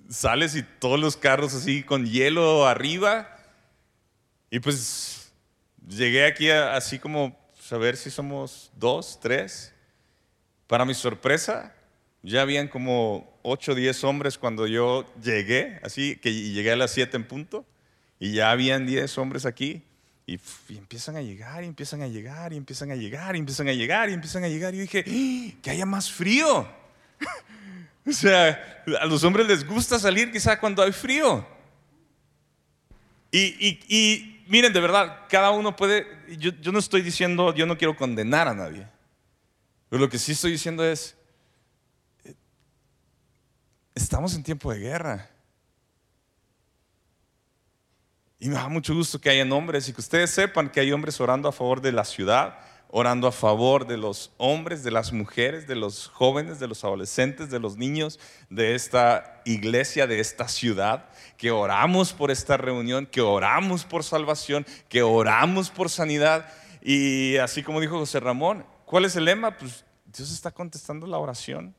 Sales 0.08 0.54
y 0.56 0.62
todos 0.62 0.98
los 0.98 1.16
carros 1.16 1.54
así 1.54 1.82
con 1.82 2.06
hielo 2.06 2.66
arriba. 2.66 3.28
Y 4.50 4.60
pues 4.60 5.30
llegué 5.86 6.26
aquí 6.26 6.50
así 6.50 6.98
como 6.98 7.36
a 7.70 7.78
ver 7.78 7.96
si 7.96 8.10
somos 8.10 8.70
dos, 8.76 9.18
tres. 9.20 9.72
Para 10.66 10.84
mi 10.84 10.94
sorpresa, 10.94 11.74
ya 12.22 12.42
habían 12.42 12.68
como 12.68 13.38
ocho 13.42 13.74
diez 13.74 14.04
hombres 14.04 14.38
cuando 14.38 14.66
yo 14.66 15.06
llegué, 15.22 15.80
así 15.82 16.16
que 16.16 16.32
llegué 16.32 16.72
a 16.72 16.76
las 16.76 16.92
siete 16.92 17.16
en 17.16 17.24
punto, 17.24 17.64
y 18.18 18.32
ya 18.32 18.50
habían 18.50 18.86
diez 18.86 19.16
hombres 19.18 19.46
aquí. 19.46 19.82
Y, 20.26 20.38
empiezan 20.68 21.16
a 21.16 21.22
llegar, 21.22 21.64
y 21.64 21.66
empiezan 21.66 22.02
a 22.02 22.06
llegar, 22.06 22.52
y 22.52 22.56
empiezan 22.56 22.90
a 22.90 22.96
llegar, 22.96 23.34
y 23.34 23.38
empiezan 23.38 23.68
a 23.68 23.72
llegar, 23.72 24.10
y 24.10 24.12
empiezan 24.12 24.44
a 24.44 24.48
llegar. 24.48 24.74
Y 24.74 24.78
yo 24.78 24.82
dije, 24.82 25.04
¡Ah! 25.06 25.58
que 25.62 25.70
haya 25.70 25.86
más 25.86 26.10
frío. 26.10 26.68
O 28.10 28.12
sea, 28.12 28.82
a 29.00 29.06
los 29.06 29.24
hombres 29.24 29.46
les 29.46 29.66
gusta 29.66 29.98
salir 29.98 30.30
quizá 30.32 30.58
cuando 30.58 30.82
hay 30.82 30.92
frío. 30.92 31.46
Y, 33.30 33.78
y, 33.88 34.44
miren, 34.48 34.72
de 34.72 34.80
verdad, 34.80 35.26
cada 35.28 35.50
uno 35.50 35.76
puede, 35.76 36.06
yo, 36.38 36.50
yo 36.60 36.72
no 36.72 36.78
estoy 36.78 37.02
diciendo, 37.02 37.54
yo 37.54 37.66
no 37.66 37.76
quiero 37.76 37.94
condenar 37.96 38.48
a 38.48 38.54
nadie. 38.54 38.86
Pero 39.88 40.00
lo 40.00 40.08
que 40.08 40.18
sí 40.18 40.32
estoy 40.32 40.52
diciendo 40.52 40.84
es, 40.84 41.16
estamos 43.94 44.34
en 44.34 44.42
tiempo 44.42 44.72
de 44.72 44.78
guerra. 44.78 45.30
Y 48.40 48.48
me 48.48 48.54
da 48.54 48.68
mucho 48.68 48.94
gusto 48.94 49.20
que 49.20 49.30
haya 49.30 49.42
hombres 49.52 49.88
y 49.88 49.92
que 49.92 50.00
ustedes 50.00 50.30
sepan 50.30 50.70
que 50.70 50.80
hay 50.80 50.92
hombres 50.92 51.20
orando 51.20 51.48
a 51.48 51.52
favor 51.52 51.80
de 51.80 51.92
la 51.92 52.04
ciudad, 52.04 52.58
orando 52.88 53.28
a 53.28 53.32
favor 53.32 53.86
de 53.86 53.96
los 53.96 54.32
hombres, 54.38 54.82
de 54.82 54.90
las 54.90 55.12
mujeres, 55.12 55.66
de 55.66 55.76
los 55.76 56.08
jóvenes, 56.08 56.58
de 56.58 56.68
los 56.68 56.84
adolescentes, 56.84 57.50
de 57.50 57.60
los 57.60 57.76
niños 57.76 58.18
de 58.50 58.74
esta 58.74 59.42
iglesia, 59.44 60.06
de 60.06 60.20
esta 60.20 60.48
ciudad, 60.48 61.08
que 61.36 61.50
oramos 61.50 62.12
por 62.12 62.30
esta 62.30 62.56
reunión, 62.56 63.06
que 63.06 63.20
oramos 63.20 63.84
por 63.84 64.04
salvación, 64.04 64.66
que 64.88 65.02
oramos 65.02 65.70
por 65.70 65.90
sanidad. 65.90 66.50
Y 66.82 67.36
así 67.36 67.62
como 67.62 67.80
dijo 67.80 67.98
José 67.98 68.20
Ramón, 68.20 68.64
¿cuál 68.84 69.04
es 69.04 69.16
el 69.16 69.26
lema? 69.26 69.56
Pues 69.56 69.84
Dios 70.06 70.32
está 70.32 70.50
contestando 70.50 71.06
la 71.06 71.18
oración 71.18 71.74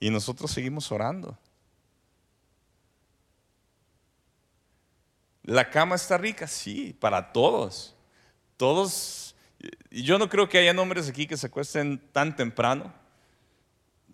y 0.00 0.10
nosotros 0.10 0.50
seguimos 0.50 0.90
orando. 0.90 1.38
¿La 5.44 5.70
cama 5.70 5.96
está 5.96 6.18
rica? 6.18 6.46
Sí, 6.46 6.96
para 6.98 7.32
todos. 7.32 7.96
Todos, 8.56 9.31
y 9.90 10.02
yo 10.02 10.18
no 10.18 10.28
creo 10.28 10.48
que 10.48 10.58
haya 10.58 10.78
hombres 10.80 11.08
aquí 11.08 11.26
que 11.26 11.36
se 11.36 11.46
acuesten 11.46 11.98
tan 12.12 12.34
temprano. 12.34 12.92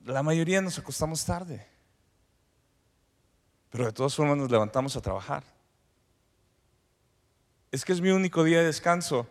La 0.04 0.22
mayoría 0.22 0.60
nos 0.60 0.78
acostamos 0.78 1.24
tarde. 1.24 1.66
Pero 3.70 3.86
de 3.86 3.92
todas 3.92 4.14
formas 4.14 4.36
nos 4.36 4.50
levantamos 4.50 4.96
a 4.96 5.00
trabajar. 5.00 5.44
Es 7.70 7.84
que 7.84 7.92
es 7.92 8.00
mi 8.00 8.10
único 8.10 8.44
día 8.44 8.58
de 8.58 8.66
descanso. 8.66 9.26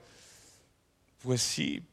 Pues 1.24 1.42
sí, 1.42 1.84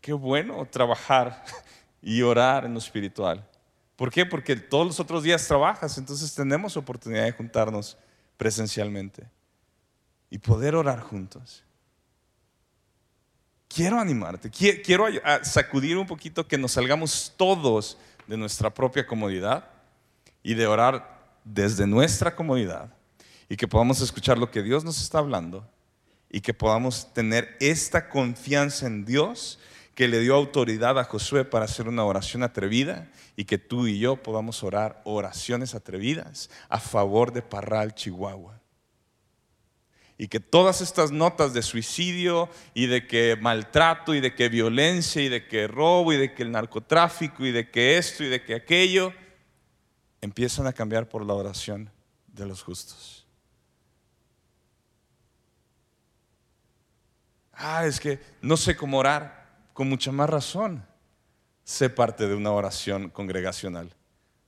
qué 0.00 0.12
bueno 0.12 0.66
trabajar 0.66 1.44
y 2.02 2.22
orar 2.22 2.64
en 2.64 2.72
lo 2.72 2.78
espiritual. 2.78 3.46
¿Por 3.96 4.10
qué? 4.10 4.24
Porque 4.24 4.56
todos 4.56 4.86
los 4.86 5.00
otros 5.00 5.22
días 5.22 5.46
trabajas, 5.46 5.98
entonces 5.98 6.34
tenemos 6.34 6.76
oportunidad 6.78 7.24
de 7.24 7.32
juntarnos 7.32 7.98
presencialmente 8.38 9.28
y 10.30 10.38
poder 10.38 10.74
orar 10.74 11.00
juntos. 11.00 11.62
Quiero 13.72 14.00
animarte, 14.00 14.50
quiero 14.50 15.06
sacudir 15.42 15.96
un 15.96 16.04
poquito 16.04 16.44
que 16.48 16.58
nos 16.58 16.72
salgamos 16.72 17.32
todos 17.36 17.96
de 18.26 18.36
nuestra 18.36 18.74
propia 18.74 19.06
comodidad 19.06 19.64
y 20.42 20.54
de 20.54 20.66
orar 20.66 21.20
desde 21.44 21.86
nuestra 21.86 22.34
comodidad 22.34 22.92
y 23.48 23.56
que 23.56 23.68
podamos 23.68 24.00
escuchar 24.00 24.38
lo 24.38 24.50
que 24.50 24.64
Dios 24.64 24.82
nos 24.82 25.00
está 25.00 25.18
hablando 25.18 25.64
y 26.28 26.40
que 26.40 26.52
podamos 26.52 27.14
tener 27.14 27.56
esta 27.60 28.08
confianza 28.08 28.88
en 28.88 29.04
Dios 29.04 29.60
que 29.94 30.08
le 30.08 30.18
dio 30.18 30.34
autoridad 30.34 30.98
a 30.98 31.04
Josué 31.04 31.44
para 31.44 31.66
hacer 31.66 31.86
una 31.86 32.04
oración 32.04 32.42
atrevida 32.42 33.08
y 33.36 33.44
que 33.44 33.58
tú 33.58 33.86
y 33.86 34.00
yo 34.00 34.16
podamos 34.16 34.64
orar 34.64 35.00
oraciones 35.04 35.76
atrevidas 35.76 36.50
a 36.68 36.80
favor 36.80 37.32
de 37.32 37.42
Parral, 37.42 37.94
Chihuahua. 37.94 38.59
Y 40.20 40.28
que 40.28 40.38
todas 40.38 40.82
estas 40.82 41.10
notas 41.10 41.54
de 41.54 41.62
suicidio 41.62 42.50
y 42.74 42.88
de 42.88 43.06
que 43.06 43.38
maltrato 43.40 44.14
y 44.14 44.20
de 44.20 44.34
que 44.34 44.50
violencia 44.50 45.22
y 45.22 45.30
de 45.30 45.48
que 45.48 45.66
robo 45.66 46.12
y 46.12 46.18
de 46.18 46.34
que 46.34 46.42
el 46.42 46.52
narcotráfico 46.52 47.46
y 47.46 47.52
de 47.52 47.70
que 47.70 47.96
esto 47.96 48.22
y 48.22 48.28
de 48.28 48.44
que 48.44 48.54
aquello 48.54 49.14
empiezan 50.20 50.66
a 50.66 50.74
cambiar 50.74 51.08
por 51.08 51.24
la 51.24 51.32
oración 51.32 51.90
de 52.26 52.44
los 52.44 52.62
justos. 52.62 53.26
Ah, 57.54 57.86
es 57.86 57.98
que 57.98 58.20
no 58.42 58.58
sé 58.58 58.76
cómo 58.76 58.98
orar 58.98 59.48
con 59.72 59.88
mucha 59.88 60.12
más 60.12 60.28
razón, 60.28 60.84
sé 61.64 61.88
parte 61.88 62.28
de 62.28 62.34
una 62.34 62.50
oración 62.50 63.08
congregacional. 63.08 63.90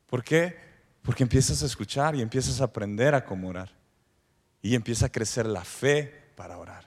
¿Por 0.06 0.22
qué? 0.22 0.54
Porque 1.00 1.22
empiezas 1.22 1.62
a 1.62 1.66
escuchar 1.66 2.14
y 2.14 2.20
empiezas 2.20 2.60
a 2.60 2.64
aprender 2.64 3.14
a 3.14 3.24
cómo 3.24 3.48
orar. 3.48 3.81
Y 4.62 4.74
empieza 4.74 5.06
a 5.06 5.12
crecer 5.12 5.46
la 5.46 5.64
fe 5.64 6.22
para 6.36 6.56
orar. 6.56 6.86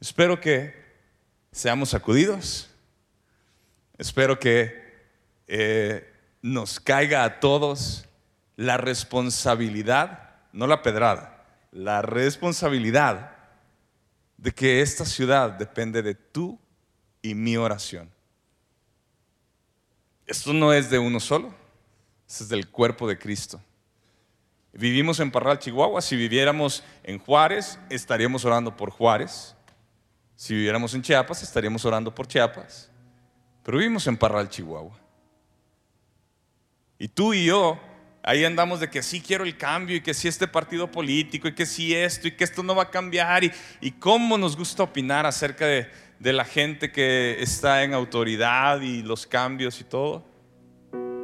Espero 0.00 0.40
que 0.40 0.74
seamos 1.52 1.90
sacudidos. 1.90 2.70
Espero 3.98 4.38
que 4.38 4.82
eh, 5.46 6.12
nos 6.40 6.80
caiga 6.80 7.24
a 7.24 7.38
todos 7.38 8.06
la 8.56 8.76
responsabilidad, 8.76 10.30
no 10.52 10.66
la 10.66 10.82
pedrada, 10.82 11.44
la 11.70 12.02
responsabilidad 12.02 13.36
de 14.36 14.52
que 14.52 14.80
esta 14.80 15.04
ciudad 15.04 15.52
depende 15.52 16.02
de 16.02 16.14
tú 16.14 16.58
y 17.22 17.34
mi 17.34 17.56
oración. 17.56 18.10
Esto 20.26 20.52
no 20.52 20.72
es 20.72 20.90
de 20.90 20.98
uno 20.98 21.20
solo, 21.20 21.54
es 22.28 22.48
del 22.48 22.68
cuerpo 22.68 23.06
de 23.06 23.18
Cristo. 23.18 23.60
Vivimos 24.72 25.20
en 25.20 25.30
Parral, 25.30 25.58
Chihuahua. 25.58 26.00
Si 26.00 26.16
viviéramos 26.16 26.82
en 27.02 27.18
Juárez, 27.18 27.78
estaríamos 27.90 28.44
orando 28.44 28.76
por 28.76 28.90
Juárez. 28.90 29.54
Si 30.34 30.54
viviéramos 30.54 30.94
en 30.94 31.02
Chiapas, 31.02 31.42
estaríamos 31.42 31.84
orando 31.84 32.14
por 32.14 32.26
Chiapas. 32.26 32.90
Pero 33.62 33.78
vivimos 33.78 34.06
en 34.06 34.16
Parral, 34.16 34.48
Chihuahua. 34.48 34.98
Y 36.98 37.08
tú 37.08 37.34
y 37.34 37.46
yo 37.46 37.78
Ahí 38.24 38.44
andamos 38.44 38.78
de 38.78 38.88
que 38.88 39.02
sí 39.02 39.20
quiero 39.20 39.42
el 39.42 39.56
cambio 39.56 39.96
y 39.96 40.00
que 40.00 40.14
sí 40.14 40.28
este 40.28 40.46
partido 40.46 40.88
político 40.88 41.48
y 41.48 41.54
que 41.54 41.66
sí 41.66 41.92
esto 41.92 42.28
y 42.28 42.30
que 42.30 42.44
esto 42.44 42.62
no 42.62 42.76
va 42.76 42.84
a 42.84 42.90
cambiar 42.90 43.42
y, 43.42 43.90
cómo 43.98 44.38
nos 44.38 44.56
gusta 44.56 44.84
opinar 44.84 45.26
acerca 45.26 45.66
de, 45.66 45.90
de 46.20 46.32
la 46.32 46.44
gente 46.44 46.92
que 46.92 47.42
está 47.42 47.82
en 47.82 47.94
autoridad 47.94 48.80
y 48.80 49.02
los 49.02 49.26
cambios 49.26 49.80
y 49.80 49.84
todo. 49.84 50.24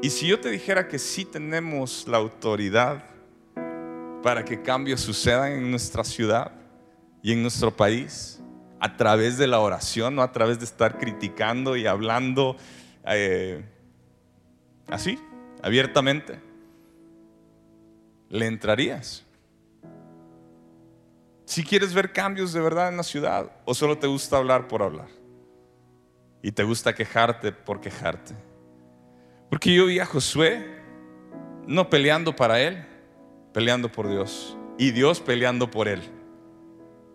Y 0.03 0.11
si 0.11 0.27
yo 0.27 0.41
te 0.41 0.51
dijera 0.51 0.89
que 0.89 0.99
sí 0.99 1.25
tenemos 1.25 2.09
la 2.09 2.19
autoridad 2.19 3.05
para 4.29 4.45
que 4.45 4.61
cambios 4.61 5.01
sucedan 5.01 5.53
en 5.53 5.71
nuestra 5.71 6.05
ciudad 6.05 6.53
y 7.23 7.33
en 7.33 7.41
nuestro 7.41 7.75
país, 7.75 8.39
a 8.79 8.95
través 8.95 9.39
de 9.39 9.47
la 9.47 9.59
oración, 9.59 10.17
no 10.17 10.21
a 10.21 10.33
través 10.33 10.59
de 10.59 10.67
estar 10.67 10.99
criticando 10.99 11.77
y 11.77 11.87
hablando 11.87 12.55
eh, 13.07 13.65
así, 14.87 15.19
abiertamente 15.63 16.43
¿le 18.29 18.45
entrarías? 18.45 19.25
Si 21.47 21.65
quieres 21.65 21.95
ver 21.95 22.13
cambios 22.13 22.53
de 22.53 22.61
verdad 22.61 22.91
en 22.91 22.99
la 22.99 23.05
ciudad 23.05 23.51
o 23.65 23.73
solo 23.73 23.97
te 23.97 24.09
gusta 24.09 24.37
hablar 24.37 24.69
por 24.69 24.83
hablar 24.83 25.09
y 26.43 26.53
te 26.53 26.65
gusta 26.65 26.95
quejarte 26.95 27.51
por 27.51 27.81
quejarte. 27.81 28.35
Porque 29.49 29.73
yo 29.73 29.87
vi 29.87 30.01
a 30.01 30.05
Josué 30.05 30.83
no 31.67 31.89
peleando 31.89 32.37
para 32.37 32.61
él, 32.61 32.85
peleando 33.59 33.91
por 33.91 34.09
Dios 34.09 34.57
y 34.79 34.93
Dios 34.93 35.19
peleando 35.19 35.69
por 35.69 35.89
él 35.89 36.01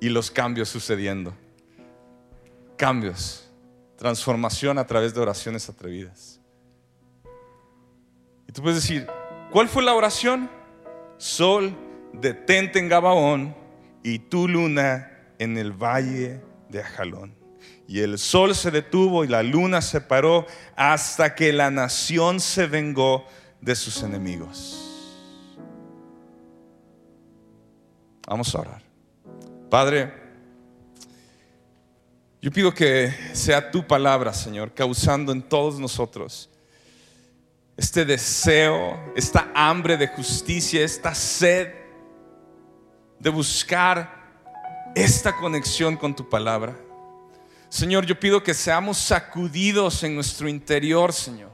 y 0.01 0.09
los 0.09 0.29
cambios 0.29 0.67
sucediendo. 0.67 1.33
Cambios. 2.75 3.49
transformación 3.95 4.77
a 4.77 4.85
través 4.85 5.13
de 5.13 5.21
oraciones 5.21 5.69
atrevidas. 5.69 6.41
Y 8.45 8.51
tú 8.51 8.61
puedes 8.61 8.81
decir, 8.81 9.07
¿cuál 9.53 9.69
fue 9.69 9.83
la 9.83 9.93
oración? 9.93 10.49
Sol, 11.15 11.73
detente 12.11 12.77
en 12.77 12.89
Gabaón 12.89 13.55
y 14.03 14.19
tu 14.19 14.49
luna 14.49 15.09
en 15.39 15.57
el 15.57 15.71
valle 15.71 16.41
de 16.67 16.81
Ajalón. 16.81 17.33
Y 17.87 18.01
el 18.01 18.19
sol 18.19 18.53
se 18.53 18.69
detuvo 18.69 19.23
y 19.23 19.29
la 19.29 19.43
luna 19.43 19.81
se 19.81 20.01
paró 20.01 20.45
hasta 20.75 21.35
que 21.35 21.53
la 21.53 21.71
nación 21.71 22.41
se 22.41 22.67
vengó 22.67 23.25
de 23.61 23.75
sus 23.75 24.03
enemigos. 24.03 24.82
Vamos 28.27 28.53
a 28.55 28.59
orar. 28.59 28.81
Padre, 29.69 30.13
yo 32.41 32.51
pido 32.51 32.73
que 32.73 33.13
sea 33.33 33.71
tu 33.71 33.87
palabra, 33.87 34.33
Señor, 34.33 34.73
causando 34.73 35.31
en 35.31 35.41
todos 35.41 35.79
nosotros 35.79 36.49
este 37.77 38.05
deseo, 38.05 39.13
esta 39.15 39.51
hambre 39.55 39.97
de 39.97 40.07
justicia, 40.07 40.83
esta 40.83 41.15
sed 41.15 41.73
de 43.19 43.29
buscar 43.29 44.91
esta 44.93 45.35
conexión 45.35 45.95
con 45.95 46.15
tu 46.15 46.27
palabra. 46.29 46.75
Señor, 47.69 48.05
yo 48.05 48.19
pido 48.19 48.43
que 48.43 48.53
seamos 48.53 48.97
sacudidos 48.97 50.03
en 50.03 50.13
nuestro 50.13 50.47
interior, 50.47 51.13
Señor, 51.13 51.52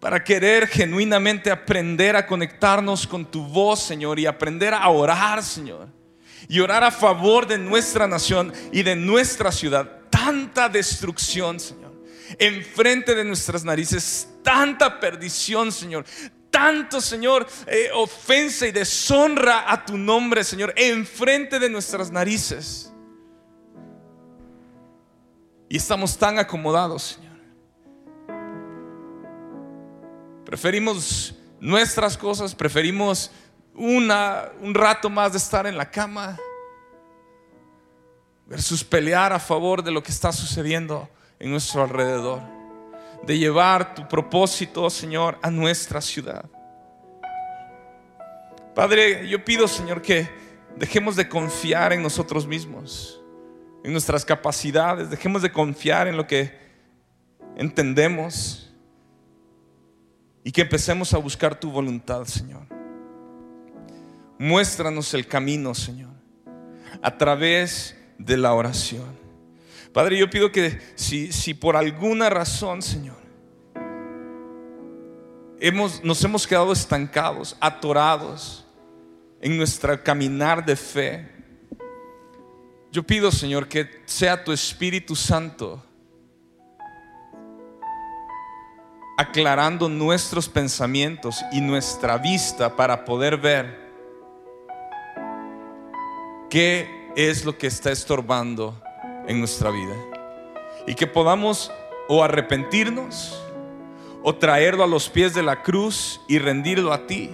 para 0.00 0.22
querer 0.22 0.68
genuinamente 0.68 1.50
aprender 1.50 2.14
a 2.14 2.26
conectarnos 2.26 3.06
con 3.06 3.24
tu 3.24 3.44
voz, 3.44 3.82
Señor, 3.82 4.18
y 4.18 4.26
aprender 4.26 4.72
a 4.72 4.88
orar, 4.88 5.42
Señor, 5.42 5.88
y 6.48 6.60
orar 6.60 6.84
a 6.84 6.90
favor 6.90 7.46
de 7.46 7.58
nuestra 7.58 8.06
nación 8.06 8.52
y 8.72 8.82
de 8.82 8.94
nuestra 8.94 9.50
ciudad. 9.50 10.02
Tanta 10.08 10.68
destrucción, 10.68 11.58
Señor, 11.58 11.92
enfrente 12.38 13.14
de 13.14 13.24
nuestras 13.24 13.64
narices, 13.64 14.28
tanta 14.42 15.00
perdición, 15.00 15.72
Señor, 15.72 16.04
tanto, 16.50 17.00
Señor, 17.00 17.46
eh, 17.66 17.90
ofensa 17.94 18.66
y 18.66 18.72
deshonra 18.72 19.70
a 19.70 19.84
tu 19.84 19.98
nombre, 19.98 20.44
Señor, 20.44 20.72
enfrente 20.76 21.58
de 21.58 21.68
nuestras 21.68 22.10
narices. 22.10 22.92
Y 25.68 25.76
estamos 25.76 26.16
tan 26.16 26.38
acomodados, 26.38 27.02
Señor. 27.02 27.27
Preferimos 30.48 31.34
nuestras 31.60 32.16
cosas, 32.16 32.54
preferimos 32.54 33.30
una, 33.74 34.48
un 34.62 34.74
rato 34.74 35.10
más 35.10 35.32
de 35.32 35.36
estar 35.36 35.66
en 35.66 35.76
la 35.76 35.90
cama 35.90 36.38
versus 38.46 38.82
pelear 38.82 39.34
a 39.34 39.40
favor 39.40 39.84
de 39.84 39.90
lo 39.90 40.02
que 40.02 40.10
está 40.10 40.32
sucediendo 40.32 41.06
en 41.38 41.50
nuestro 41.50 41.82
alrededor 41.82 42.40
de 43.24 43.36
llevar 43.36 43.94
tu 43.94 44.08
propósito, 44.08 44.88
Señor, 44.88 45.38
a 45.42 45.50
nuestra 45.50 46.00
ciudad. 46.00 46.46
Padre, 48.74 49.28
yo 49.28 49.44
pido, 49.44 49.68
Señor, 49.68 50.00
que 50.00 50.30
dejemos 50.76 51.14
de 51.14 51.28
confiar 51.28 51.92
en 51.92 52.02
nosotros 52.02 52.46
mismos, 52.46 53.20
en 53.84 53.92
nuestras 53.92 54.24
capacidades, 54.24 55.10
dejemos 55.10 55.42
de 55.42 55.52
confiar 55.52 56.08
en 56.08 56.16
lo 56.16 56.26
que 56.26 56.56
entendemos 57.54 58.67
y 60.48 60.50
que 60.50 60.62
empecemos 60.62 61.12
a 61.12 61.18
buscar 61.18 61.60
tu 61.60 61.70
voluntad, 61.70 62.24
Señor. 62.24 62.62
Muéstranos 64.38 65.12
el 65.12 65.26
camino, 65.26 65.74
Señor, 65.74 66.14
a 67.02 67.18
través 67.18 67.94
de 68.16 68.38
la 68.38 68.54
oración. 68.54 69.14
Padre, 69.92 70.16
yo 70.16 70.30
pido 70.30 70.50
que 70.50 70.80
si, 70.94 71.32
si 71.32 71.52
por 71.52 71.76
alguna 71.76 72.30
razón, 72.30 72.80
Señor, 72.80 73.18
hemos, 75.60 76.02
nos 76.02 76.24
hemos 76.24 76.46
quedado 76.46 76.72
estancados, 76.72 77.54
atorados 77.60 78.64
en 79.42 79.54
nuestro 79.54 80.02
caminar 80.02 80.64
de 80.64 80.76
fe, 80.76 81.28
yo 82.90 83.02
pido, 83.02 83.30
Señor, 83.30 83.68
que 83.68 83.86
sea 84.06 84.42
tu 84.42 84.50
Espíritu 84.50 85.14
Santo 85.14 85.84
aclarando 89.18 89.88
nuestros 89.88 90.48
pensamientos 90.48 91.44
y 91.50 91.60
nuestra 91.60 92.18
vista 92.18 92.76
para 92.76 93.04
poder 93.04 93.36
ver 93.36 93.76
qué 96.48 97.10
es 97.16 97.44
lo 97.44 97.58
que 97.58 97.66
está 97.66 97.90
estorbando 97.90 98.80
en 99.26 99.40
nuestra 99.40 99.70
vida. 99.70 99.96
Y 100.86 100.94
que 100.94 101.08
podamos 101.08 101.72
o 102.06 102.22
arrepentirnos 102.22 103.36
o 104.22 104.36
traerlo 104.36 104.84
a 104.84 104.86
los 104.86 105.08
pies 105.08 105.34
de 105.34 105.42
la 105.42 105.64
cruz 105.64 106.20
y 106.28 106.38
rendirlo 106.38 106.92
a 106.92 107.08
ti. 107.08 107.28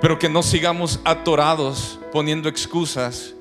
Pero 0.00 0.18
que 0.18 0.30
no 0.30 0.42
sigamos 0.42 0.98
atorados 1.04 2.00
poniendo 2.10 2.48
excusas 2.48 3.34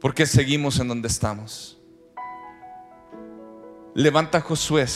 porque 0.00 0.26
seguimos 0.26 0.80
en 0.80 0.88
donde 0.88 1.06
estamos. 1.06 1.77
Levanta 3.98 4.40
Josué, 4.40 4.86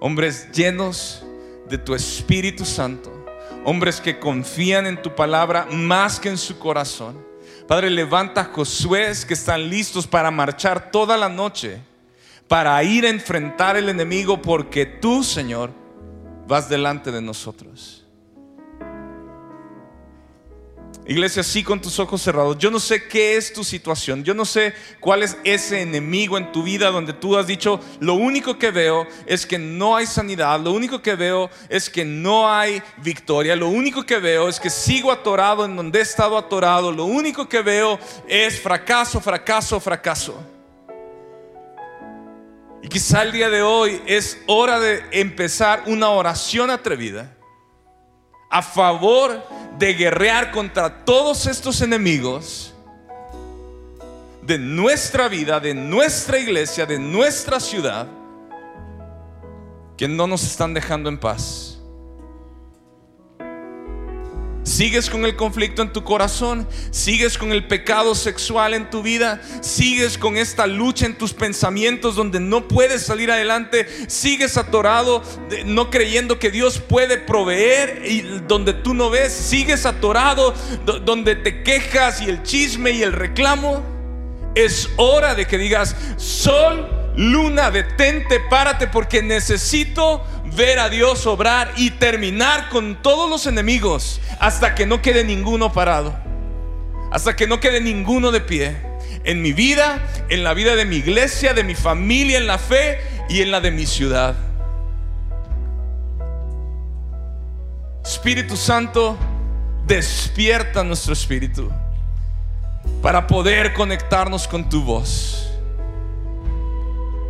hombres 0.00 0.50
llenos 0.50 1.24
de 1.68 1.78
tu 1.78 1.94
Espíritu 1.94 2.64
Santo 2.64 3.12
hombres 3.64 4.00
que 4.00 4.18
confían 4.18 4.86
en 4.86 5.00
tu 5.00 5.14
palabra 5.14 5.66
más 5.70 6.20
que 6.20 6.28
en 6.28 6.36
su 6.36 6.58
corazón. 6.58 7.24
Padre, 7.66 7.90
levanta 7.90 8.40
a 8.40 8.44
Josué 8.44 9.12
que 9.26 9.34
están 9.34 9.68
listos 9.70 10.04
para 10.06 10.30
marchar 10.30 10.90
toda 10.90 11.16
la 11.16 11.28
noche, 11.28 11.78
para 12.46 12.82
ir 12.82 13.06
a 13.06 13.10
enfrentar 13.10 13.76
el 13.76 13.88
enemigo, 13.88 14.42
porque 14.42 14.84
tú, 14.84 15.24
Señor, 15.24 15.70
vas 16.46 16.68
delante 16.68 17.10
de 17.10 17.22
nosotros. 17.22 18.03
Iglesia, 21.06 21.42
sí 21.42 21.62
con 21.62 21.82
tus 21.82 21.98
ojos 21.98 22.22
cerrados. 22.22 22.56
Yo 22.56 22.70
no 22.70 22.80
sé 22.80 23.06
qué 23.06 23.36
es 23.36 23.52
tu 23.52 23.62
situación. 23.62 24.24
Yo 24.24 24.32
no 24.32 24.46
sé 24.46 24.72
cuál 25.00 25.22
es 25.22 25.36
ese 25.44 25.82
enemigo 25.82 26.38
en 26.38 26.50
tu 26.50 26.62
vida 26.62 26.90
donde 26.90 27.12
tú 27.12 27.36
has 27.36 27.46
dicho, 27.46 27.78
lo 28.00 28.14
único 28.14 28.58
que 28.58 28.70
veo 28.70 29.06
es 29.26 29.44
que 29.44 29.58
no 29.58 29.96
hay 29.96 30.06
sanidad, 30.06 30.58
lo 30.60 30.72
único 30.72 31.02
que 31.02 31.14
veo 31.14 31.50
es 31.68 31.90
que 31.90 32.06
no 32.06 32.50
hay 32.50 32.82
victoria, 32.98 33.54
lo 33.54 33.68
único 33.68 34.06
que 34.06 34.18
veo 34.18 34.48
es 34.48 34.58
que 34.58 34.70
sigo 34.70 35.12
atorado 35.12 35.66
en 35.66 35.76
donde 35.76 35.98
he 35.98 36.02
estado 36.02 36.38
atorado, 36.38 36.90
lo 36.90 37.04
único 37.04 37.46
que 37.50 37.60
veo 37.60 37.98
es 38.26 38.58
fracaso, 38.58 39.20
fracaso, 39.20 39.78
fracaso. 39.80 40.42
Y 42.82 42.88
quizá 42.88 43.22
el 43.22 43.32
día 43.32 43.50
de 43.50 43.62
hoy 43.62 44.00
es 44.06 44.38
hora 44.46 44.80
de 44.80 45.02
empezar 45.10 45.82
una 45.86 46.08
oración 46.08 46.70
atrevida 46.70 47.34
a 48.50 48.62
favor 48.62 49.30
de 49.32 49.63
guerrear 49.78 50.50
contra 50.50 51.04
todos 51.04 51.46
estos 51.46 51.80
enemigos 51.80 52.72
de 54.42 54.58
nuestra 54.58 55.28
vida, 55.28 55.58
de 55.58 55.74
nuestra 55.74 56.38
iglesia, 56.38 56.86
de 56.86 56.98
nuestra 56.98 57.58
ciudad, 57.60 58.06
que 59.96 60.06
no 60.08 60.26
nos 60.26 60.42
están 60.42 60.74
dejando 60.74 61.08
en 61.08 61.18
paz. 61.18 61.73
Sigues 64.64 65.10
con 65.10 65.26
el 65.26 65.36
conflicto 65.36 65.82
en 65.82 65.92
tu 65.92 66.04
corazón, 66.04 66.66
sigues 66.90 67.36
con 67.36 67.52
el 67.52 67.66
pecado 67.66 68.14
sexual 68.14 68.72
en 68.72 68.88
tu 68.88 69.02
vida, 69.02 69.42
sigues 69.60 70.16
con 70.16 70.38
esta 70.38 70.66
lucha 70.66 71.04
en 71.04 71.18
tus 71.18 71.34
pensamientos 71.34 72.16
donde 72.16 72.40
no 72.40 72.66
puedes 72.66 73.02
salir 73.02 73.30
adelante, 73.30 73.86
sigues 74.08 74.56
atorado 74.56 75.22
no 75.66 75.90
creyendo 75.90 76.38
que 76.38 76.50
Dios 76.50 76.78
puede 76.78 77.18
proveer 77.18 78.04
y 78.06 78.22
donde 78.48 78.72
tú 78.72 78.94
no 78.94 79.10
ves, 79.10 79.34
sigues 79.34 79.84
atorado 79.84 80.54
donde 81.04 81.36
te 81.36 81.62
quejas 81.62 82.22
y 82.22 82.30
el 82.30 82.42
chisme 82.42 82.92
y 82.92 83.02
el 83.02 83.12
reclamo. 83.12 83.82
Es 84.54 84.88
hora 84.96 85.34
de 85.34 85.46
que 85.46 85.58
digas, 85.58 85.94
sol, 86.16 87.03
luna, 87.16 87.70
detente, 87.70 88.40
párate 88.40 88.86
porque 88.86 89.22
necesito 89.22 90.24
ver 90.56 90.78
a 90.78 90.88
Dios 90.88 91.26
obrar 91.26 91.72
y 91.76 91.90
terminar 91.90 92.68
con 92.68 93.02
todos 93.02 93.28
los 93.28 93.46
enemigos 93.46 94.20
hasta 94.40 94.74
que 94.74 94.86
no 94.86 95.02
quede 95.02 95.24
ninguno 95.24 95.72
parado, 95.72 96.14
hasta 97.10 97.36
que 97.36 97.46
no 97.46 97.60
quede 97.60 97.80
ninguno 97.80 98.30
de 98.30 98.40
pie. 98.40 98.76
En 99.24 99.40
mi 99.40 99.52
vida, 99.52 100.02
en 100.28 100.44
la 100.44 100.52
vida 100.52 100.76
de 100.76 100.84
mi 100.84 100.96
iglesia, 100.96 101.54
de 101.54 101.64
mi 101.64 101.74
familia, 101.74 102.36
en 102.36 102.46
la 102.46 102.58
fe 102.58 102.98
y 103.28 103.40
en 103.40 103.50
la 103.50 103.60
de 103.60 103.70
mi 103.70 103.86
ciudad. 103.86 104.34
Espíritu 108.04 108.56
Santo, 108.56 109.16
despierta 109.86 110.84
nuestro 110.84 111.14
espíritu 111.14 111.70
para 113.00 113.26
poder 113.26 113.72
conectarnos 113.72 114.46
con 114.46 114.68
tu 114.68 114.82
voz. 114.82 115.53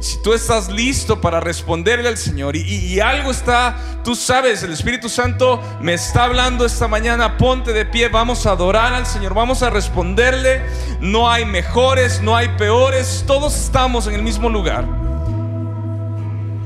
Si 0.05 0.19
tú 0.19 0.35
estás 0.35 0.69
listo 0.69 1.19
para 1.19 1.41
responderle 1.41 2.11
al 2.11 2.19
Señor 2.19 2.57
y, 2.57 2.61
y, 2.61 3.01
algo 3.01 3.31
está, 3.31 4.03
tú 4.05 4.15
sabes, 4.15 4.63
el 4.63 4.73
Espíritu 4.73 5.09
Santo 5.09 5.63
me 5.81 5.95
está 5.95 6.25
hablando 6.25 6.67
esta 6.67 6.89
mañana, 6.89 7.39
ponte 7.39 7.73
de 7.73 7.87
pie, 7.87 8.09
vamos 8.09 8.45
a 8.45 8.51
adorar 8.51 8.93
al 8.93 9.07
Señor, 9.07 9.33
vamos 9.33 9.63
a 9.63 9.71
responderle. 9.71 10.63
No 11.01 11.31
hay 11.31 11.47
mejores, 11.47 12.21
no 12.21 12.37
hay 12.37 12.49
peores, 12.59 13.25
todos 13.27 13.55
estamos 13.57 14.07
en 14.07 14.15
el 14.15 14.23
mismo 14.23 14.51
lugar 14.51 15.04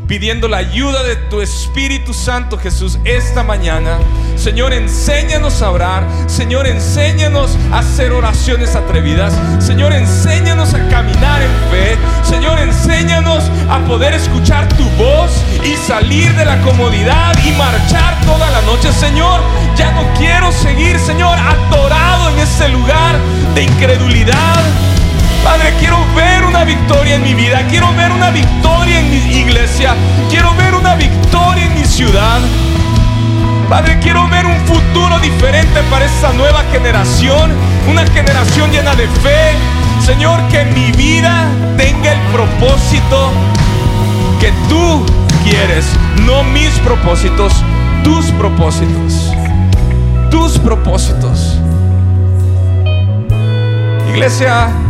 pidiendo 0.09 0.49
la 0.49 0.57
ayuda 0.57 1.03
de 1.03 1.17
tu 1.17 1.43
Espíritu 1.43 2.15
Santo, 2.15 2.57
Jesús, 2.57 2.99
esta 3.05 3.45
mañana. 3.45 3.99
Señor, 4.37 4.73
enséñanos 4.73 5.61
a 5.61 5.71
orar. 5.71 6.07
Señor, 6.27 6.67
enséñanos 6.67 7.57
a 7.71 7.81
hacer 7.81 8.13
oraciones 8.13 8.75
atrevidas. 8.75 9.35
Señor, 9.59 9.93
enséñanos 9.93 10.73
a 10.73 10.89
caminar 10.89 11.43
en 11.43 11.51
fe. 11.71 11.97
Señor, 12.25 12.59
enséñanos 12.59 13.45
a 13.69 13.81
poder 13.87 14.15
escuchar 14.15 14.67
tu 14.79 14.89
voz 14.91 15.31
y 15.63 15.77
salir 15.77 16.35
de 16.35 16.47
la 16.47 16.59
comodidad 16.63 17.37
y 17.45 17.53
marchar 17.53 18.19
toda 18.25 18.51
la 18.51 18.63
noche. 18.63 18.91
Señor, 18.93 19.41
ya 19.77 19.93
no 19.93 20.03
quiero 20.17 20.51
seguir, 20.53 20.99
Señor, 20.99 21.39
atorado 21.39 22.31
en 22.31 22.39
este 22.39 22.71
lugar 22.71 23.15
de 23.55 23.63
incredulidad 23.63 24.65
Padre, 25.45 25.73
quiero 25.79 25.99
ver 26.15 26.45
una 26.45 26.65
victoria 26.65 27.17
en 27.17 27.23
mi 27.23 27.35
vida. 27.35 27.63
Quiero 27.69 27.93
ver 27.95 28.11
una 28.13 28.31
victoria 28.31 29.01
en 29.01 29.11
mi 29.11 29.17
iglesia. 29.39 29.95
Quiero 30.31 30.55
ver 30.55 30.75
una 30.75 30.95
victoria 30.95 31.65
en 31.65 31.75
mi 31.75 31.85
ciudad. 31.85 32.41
Padre, 33.69 33.99
quiero 34.01 34.27
ver 34.29 34.47
un 34.47 34.59
futuro 34.67 35.19
diferente 35.21 35.83
para 35.91 36.05
esta 36.05 36.33
nueva 36.33 36.63
generación. 36.73 37.53
Una 37.89 38.07
generación 38.07 38.71
llena 38.71 38.95
de 38.95 39.07
fe. 39.09 39.53
Señor, 40.05 40.41
que 40.49 40.65
mi 40.67 40.91
vida 40.93 41.47
tenga 41.77 42.13
el 42.13 42.21
propósito 42.33 43.33
que 44.41 44.53
tú 44.69 45.05
quieres. 45.45 45.87
No 46.25 46.43
mis 46.45 46.71
propósitos, 46.81 47.53
tus 48.05 48.27
propósitos. 48.33 49.33
Tus 50.31 50.59
propósitos. 50.59 51.59
Iglesia, 54.09 54.69
es 54.69 54.88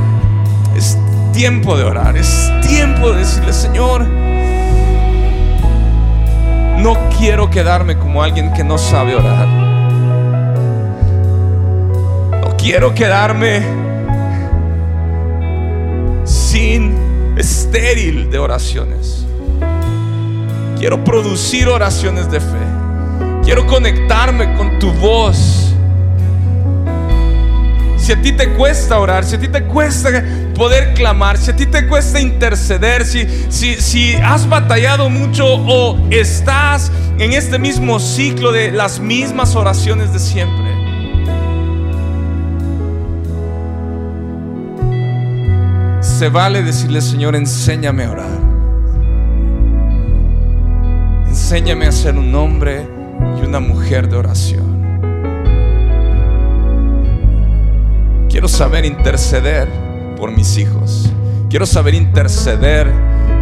tiempo 1.38 1.76
de 1.76 1.84
orar, 1.84 2.16
es 2.16 2.52
tiempo 2.66 3.12
de 3.12 3.20
decirle, 3.20 3.52
Señor, 3.52 4.04
no 6.78 6.96
quiero 7.16 7.48
quedarme 7.48 7.96
como 7.96 8.24
alguien 8.24 8.52
que 8.52 8.64
no 8.64 8.76
sabe 8.76 9.14
orar. 9.14 9.46
No 12.42 12.56
quiero 12.56 12.92
quedarme 12.92 13.62
sin 16.24 17.36
estéril 17.36 18.32
de 18.32 18.38
oraciones. 18.40 19.24
Quiero 20.76 21.04
producir 21.04 21.68
oraciones 21.68 22.28
de 22.32 22.40
fe. 22.40 22.66
Quiero 23.44 23.64
conectarme 23.64 24.56
con 24.56 24.80
tu 24.80 24.90
voz 24.94 25.67
si 28.08 28.14
a 28.14 28.22
ti 28.22 28.32
te 28.32 28.48
cuesta 28.54 28.98
orar, 28.98 29.22
si 29.22 29.36
a 29.36 29.38
ti 29.38 29.48
te 29.48 29.64
cuesta 29.64 30.08
poder 30.54 30.94
clamar, 30.94 31.36
si 31.36 31.50
a 31.50 31.56
ti 31.56 31.66
te 31.66 31.86
cuesta 31.86 32.18
interceder, 32.18 33.04
si, 33.04 33.26
si, 33.50 33.74
si 33.74 34.14
has 34.14 34.48
batallado 34.48 35.10
mucho 35.10 35.44
o 35.46 36.08
estás 36.08 36.90
en 37.18 37.34
este 37.34 37.58
mismo 37.58 38.00
ciclo 38.00 38.50
de 38.50 38.70
las 38.70 38.98
mismas 38.98 39.54
oraciones 39.54 40.14
de 40.14 40.20
siempre. 40.20 40.64
Se 46.00 46.30
vale 46.30 46.62
decirle, 46.62 47.02
Señor, 47.02 47.36
enséñame 47.36 48.04
a 48.04 48.10
orar. 48.10 48.38
Enséñame 51.26 51.84
a 51.84 51.92
ser 51.92 52.16
un 52.16 52.34
hombre 52.34 52.88
y 53.38 53.44
una 53.44 53.60
mujer 53.60 54.08
de 54.08 54.16
oración. 54.16 54.67
Quiero 58.38 58.46
saber 58.46 58.84
interceder 58.84 59.68
por 60.16 60.30
mis 60.30 60.58
hijos. 60.58 61.10
Quiero 61.50 61.66
saber 61.66 61.94
interceder 61.94 62.86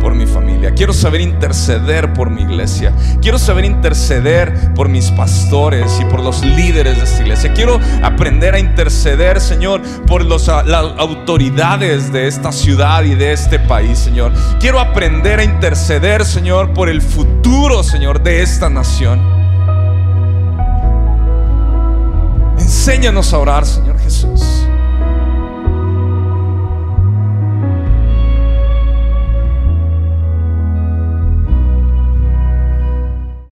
por 0.00 0.14
mi 0.14 0.24
familia. 0.24 0.72
Quiero 0.72 0.94
saber 0.94 1.20
interceder 1.20 2.14
por 2.14 2.30
mi 2.30 2.40
iglesia. 2.40 2.94
Quiero 3.20 3.38
saber 3.38 3.66
interceder 3.66 4.72
por 4.72 4.88
mis 4.88 5.10
pastores 5.10 6.00
y 6.00 6.06
por 6.06 6.20
los 6.20 6.42
líderes 6.42 6.96
de 6.96 7.04
esta 7.04 7.20
iglesia. 7.20 7.52
Quiero 7.52 7.78
aprender 8.02 8.54
a 8.54 8.58
interceder, 8.58 9.38
Señor, 9.38 9.82
por 10.06 10.24
las 10.24 10.48
autoridades 10.48 12.10
de 12.10 12.26
esta 12.26 12.50
ciudad 12.50 13.04
y 13.04 13.14
de 13.14 13.34
este 13.34 13.58
país, 13.58 13.98
Señor. 13.98 14.32
Quiero 14.60 14.80
aprender 14.80 15.40
a 15.40 15.44
interceder, 15.44 16.24
Señor, 16.24 16.72
por 16.72 16.88
el 16.88 17.02
futuro, 17.02 17.82
Señor, 17.82 18.22
de 18.22 18.40
esta 18.40 18.70
nación. 18.70 19.20
Enséñanos 22.58 23.34
a 23.34 23.38
orar, 23.38 23.66
Señor 23.66 23.98
Jesús. 23.98 24.65